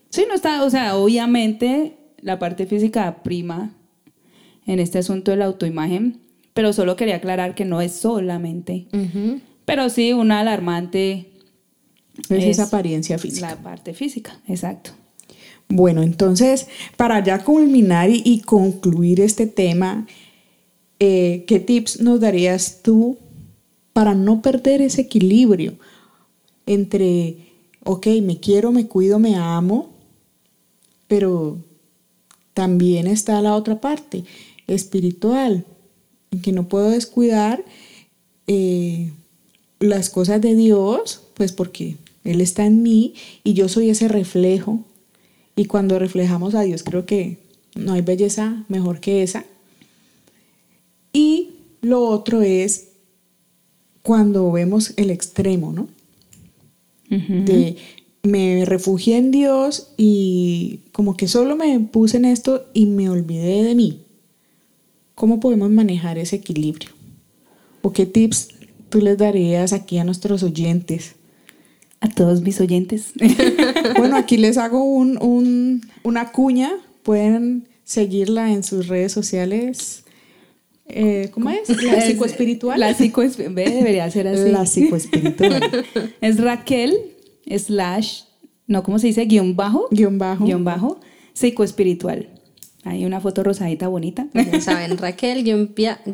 [0.10, 3.74] Sí, no está, o sea, obviamente la parte física prima
[4.68, 6.20] en este asunto de la autoimagen,
[6.54, 8.88] pero solo quería aclarar que no es solamente,
[9.66, 11.31] pero sí una alarmante
[12.30, 13.50] es, esa apariencia física.
[13.50, 14.92] La parte física, exacto.
[15.70, 16.68] Bueno, entonces,
[16.98, 20.06] para ya culminar y, concluir este tema,
[21.00, 23.18] eh, ¿qué tips nos darías tú
[23.94, 25.76] para no perder ese equilibrio
[26.66, 27.38] entre,
[27.84, 29.92] ok, me quiero, me cuido, me amo,
[31.08, 31.58] pero
[32.54, 34.26] también está la otra parte,
[34.68, 35.66] espiritual,
[36.32, 37.64] en que no puedo descuidar
[38.48, 39.12] eh,
[39.80, 43.14] las cosas de Dios, pues porque él está en mí
[43.44, 44.84] y yo soy ese reflejo.
[45.56, 47.38] Y cuando reflejamos a Dios, creo que
[47.76, 49.46] no hay belleza mejor que esa.
[51.14, 51.50] Y
[51.82, 52.90] lo otro es
[54.02, 55.88] cuando vemos el extremo, ¿no?
[57.10, 57.76] De
[58.24, 63.64] me refugié en Dios y como que solo me puse en esto y me olvidé
[63.64, 64.02] de mí.
[65.16, 66.90] ¿Cómo podemos manejar ese equilibrio?
[67.82, 68.50] ¿O qué tips
[68.90, 71.16] tú les darías aquí a nuestros oyentes?
[72.02, 73.14] A todos mis oyentes.
[73.98, 76.72] bueno, aquí les hago un, una cuña.
[77.04, 80.04] Pueden seguirla en sus redes sociales.
[80.88, 81.70] Eh, ¿Cómo es?
[81.84, 82.80] La psicoespiritual.
[82.80, 83.72] La psicoespiritual.
[83.72, 84.52] Debería ser así.
[84.52, 85.86] La psicoespiritual.
[86.22, 86.98] es Raquel
[87.58, 88.24] slash,
[88.68, 89.26] no, ¿cómo se dice?
[89.26, 89.88] Guión bajo.
[89.92, 90.46] Guión bajo.
[90.46, 91.00] Guión bajo.
[91.34, 92.30] Psicoespiritual.
[92.84, 94.28] Hay una foto rosadita bonita.
[94.62, 95.74] saben, Raquel guion,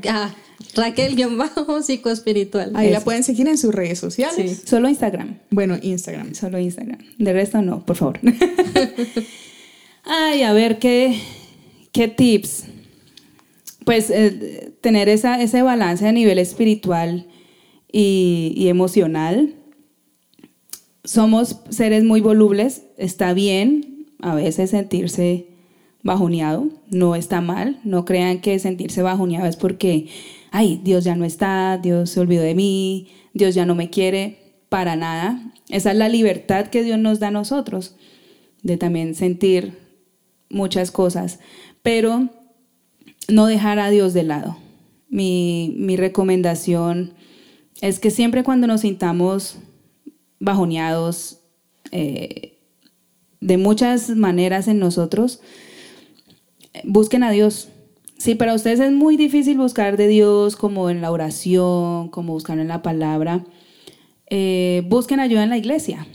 [0.10, 0.34] ah,
[0.76, 2.72] Raquel guion bajo psicoespiritual.
[2.76, 4.60] Ahí la pueden seguir en sus redes sociales.
[4.60, 4.68] Sí.
[4.68, 5.40] Solo Instagram.
[5.50, 6.34] Bueno, Instagram.
[6.36, 7.00] Solo Instagram.
[7.18, 8.20] De resto no, por favor.
[10.04, 11.20] Ay, a ver qué,
[11.92, 12.66] qué tips.
[13.86, 17.28] Pues eh, tener esa, ese balance a nivel espiritual
[17.92, 19.56] y, y emocional.
[21.06, 25.48] Somos seres muy volubles, está bien a veces sentirse
[26.08, 30.08] bajoneado, no está mal, no crean que sentirse bajoneado es porque,
[30.52, 34.40] ay, Dios ya no está, Dios se olvidó de mí, Dios ya no me quiere,
[34.70, 35.52] para nada.
[35.68, 37.98] Esa es la libertad que Dios nos da a nosotros,
[38.64, 39.78] de también sentir
[40.50, 41.40] muchas cosas,
[41.84, 42.30] pero
[43.28, 44.58] no dejar a Dios de lado.
[45.10, 47.16] Mi, mi recomendación
[47.82, 49.58] es que siempre cuando nos sintamos
[50.40, 51.40] bajoneados,
[51.92, 52.54] eh,
[53.42, 55.42] de muchas maneras en nosotros,
[56.84, 57.70] busquen a Dios.
[58.18, 62.58] Si para ustedes es muy difícil buscar de Dios como en la oración, como buscar
[62.58, 63.46] en la palabra,
[64.30, 66.08] eh, busquen ayuda en la iglesia,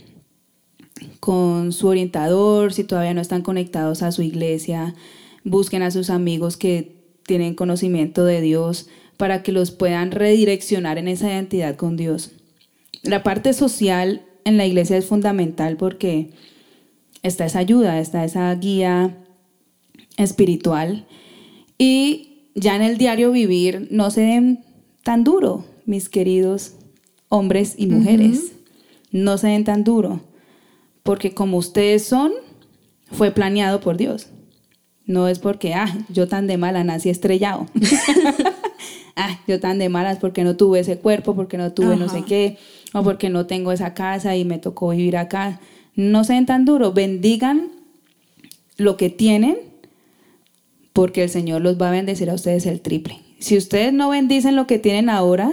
[1.19, 4.95] con su orientador, si todavía no están conectados a su iglesia,
[5.43, 11.07] busquen a sus amigos que tienen conocimiento de Dios para que los puedan redireccionar en
[11.07, 12.31] esa identidad con Dios.
[13.03, 16.31] La parte social en la iglesia es fundamental porque
[17.21, 19.22] está esa ayuda, está esa guía
[20.17, 21.05] espiritual.
[21.77, 24.63] Y ya en el diario vivir no se den
[25.03, 26.75] tan duro, mis queridos
[27.29, 28.53] hombres y mujeres.
[29.11, 30.21] No se den tan duro,
[31.03, 32.31] porque como ustedes son,
[33.11, 34.27] fue planeado por Dios.
[35.05, 37.67] No es porque, ah, yo tan de mala nací estrellado.
[39.15, 42.23] ah, yo tan de malas porque no tuve ese cuerpo, porque no tuve no sé
[42.23, 42.57] qué,
[42.93, 45.59] o porque no tengo esa casa y me tocó vivir acá.
[45.95, 47.69] No sean tan duros, bendigan
[48.77, 49.57] lo que tienen,
[50.93, 53.19] porque el Señor los va a bendecir a ustedes el triple.
[53.39, 55.51] Si ustedes no bendicen lo que tienen ahora,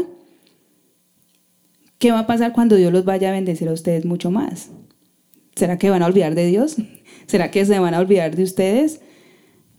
[1.98, 4.70] ¿qué va a pasar cuando Dios los vaya a bendecir a ustedes mucho más?
[5.56, 6.76] ¿Será que van a olvidar de Dios?
[7.26, 9.00] ¿Será que se van a olvidar de ustedes?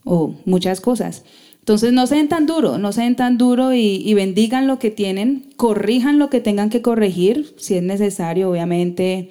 [0.03, 1.23] O muchas cosas.
[1.61, 6.17] Entonces no sean tan duro, no sean tan duro y, bendigan lo que tienen, corrijan
[6.17, 9.29] lo que tengan que corregir, si es necesario, obviamente,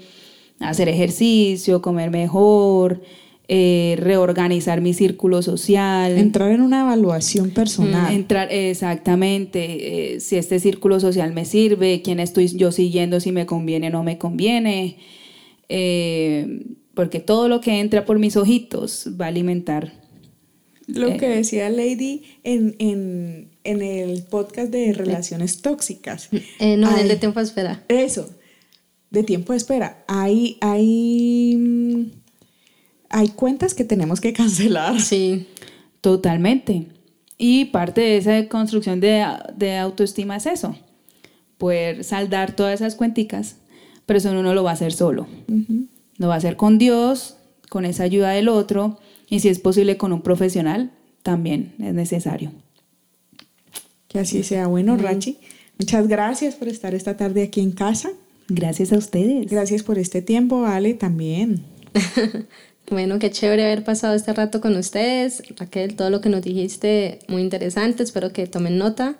[0.60, 3.02] hacer ejercicio, comer mejor,
[3.52, 6.16] eh, reorganizar mi círculo social.
[6.16, 8.12] Entrar en una evaluación personal.
[8.12, 13.32] Mm, entrar, exactamente, eh, si este círculo social me sirve, quién estoy yo siguiendo, si
[13.32, 14.98] me conviene o no me conviene.
[15.68, 20.00] Eh, porque todo lo que entra por mis ojitos va a alimentar
[20.94, 21.16] lo eh.
[21.16, 26.28] que decía Lady en, el podcast de relaciones tóxicas.
[26.58, 27.84] Eh, no, el de tiempo de espera.
[27.88, 28.30] Eso,
[29.10, 30.04] de tiempo de espera.
[30.08, 32.10] Hay, hay, mm,
[33.10, 35.00] hay cuentas que tenemos que cancelar.
[35.00, 35.46] Sí,
[36.00, 36.86] totalmente.
[37.36, 40.76] Y parte de esa construcción de, autoestima es eso,
[41.58, 43.56] poder saldar todas esas cuenticas,
[44.06, 45.26] pero eso uno no lo va a hacer solo.
[46.16, 47.36] Lo va a hacer con Dios,
[47.68, 48.98] con esa ayuda del otro
[49.28, 50.90] y si es posible con un profesional,
[51.22, 52.52] también es necesario.
[54.08, 54.66] Que así sea.
[54.66, 55.38] Bueno, Rachi,
[55.78, 58.10] muchas gracias por estar esta tarde aquí en casa.
[58.48, 59.48] Gracias a ustedes.
[59.48, 61.64] Gracias por este tiempo, Ale, también.
[62.90, 65.42] bueno, qué chévere haber pasado este rato con ustedes.
[65.56, 68.02] Raquel, todo lo que nos dijiste, muy interesante.
[68.02, 69.16] Espero que tomen nota.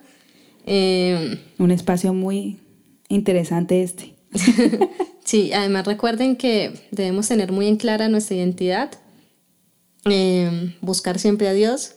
[0.67, 2.59] Eh, un espacio muy
[3.09, 4.15] interesante este.
[5.25, 8.91] sí, además recuerden que debemos tener muy en clara nuestra identidad
[10.05, 11.95] Em, buscar siempre a Dios.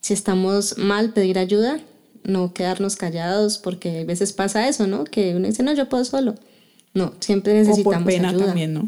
[0.00, 1.80] Si estamos mal, pedir ayuda,
[2.24, 5.04] no quedarnos callados, porque a veces pasa eso, ¿no?
[5.04, 6.34] Que uno dice, no, yo puedo solo.
[6.94, 8.46] No, siempre necesitamos o por pena ayuda.
[8.46, 8.82] también, ¿no?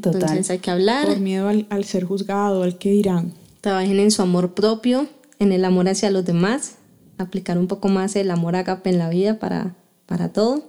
[0.00, 0.22] total.
[0.22, 1.06] Entonces hay que hablar.
[1.06, 3.32] Por miedo al, ser juzgado, al que dirán.
[3.60, 5.06] Trabajen en su amor propio,
[5.38, 6.76] en el amor hacia los demás,
[7.18, 9.74] aplicar un poco más el amor agape en la vida para,
[10.06, 10.64] para todo.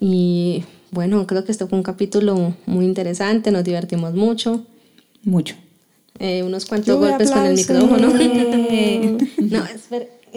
[0.00, 4.66] Y bueno, creo que este fue un capítulo muy interesante, nos divertimos mucho.
[5.22, 5.54] Mucho.
[6.18, 8.08] Eh, unos cuantos golpes con el micrófono.
[9.38, 9.62] no,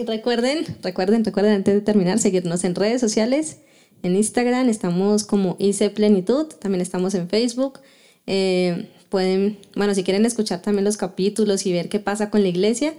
[0.06, 3.58] recuerden, recuerden, recuerden antes de terminar, seguirnos en redes sociales.
[4.04, 7.80] En Instagram estamos como IC Plenitud, también estamos en Facebook.
[8.26, 12.48] Eh, pueden, bueno, si quieren escuchar también los capítulos y ver qué pasa con la
[12.48, 12.92] iglesia,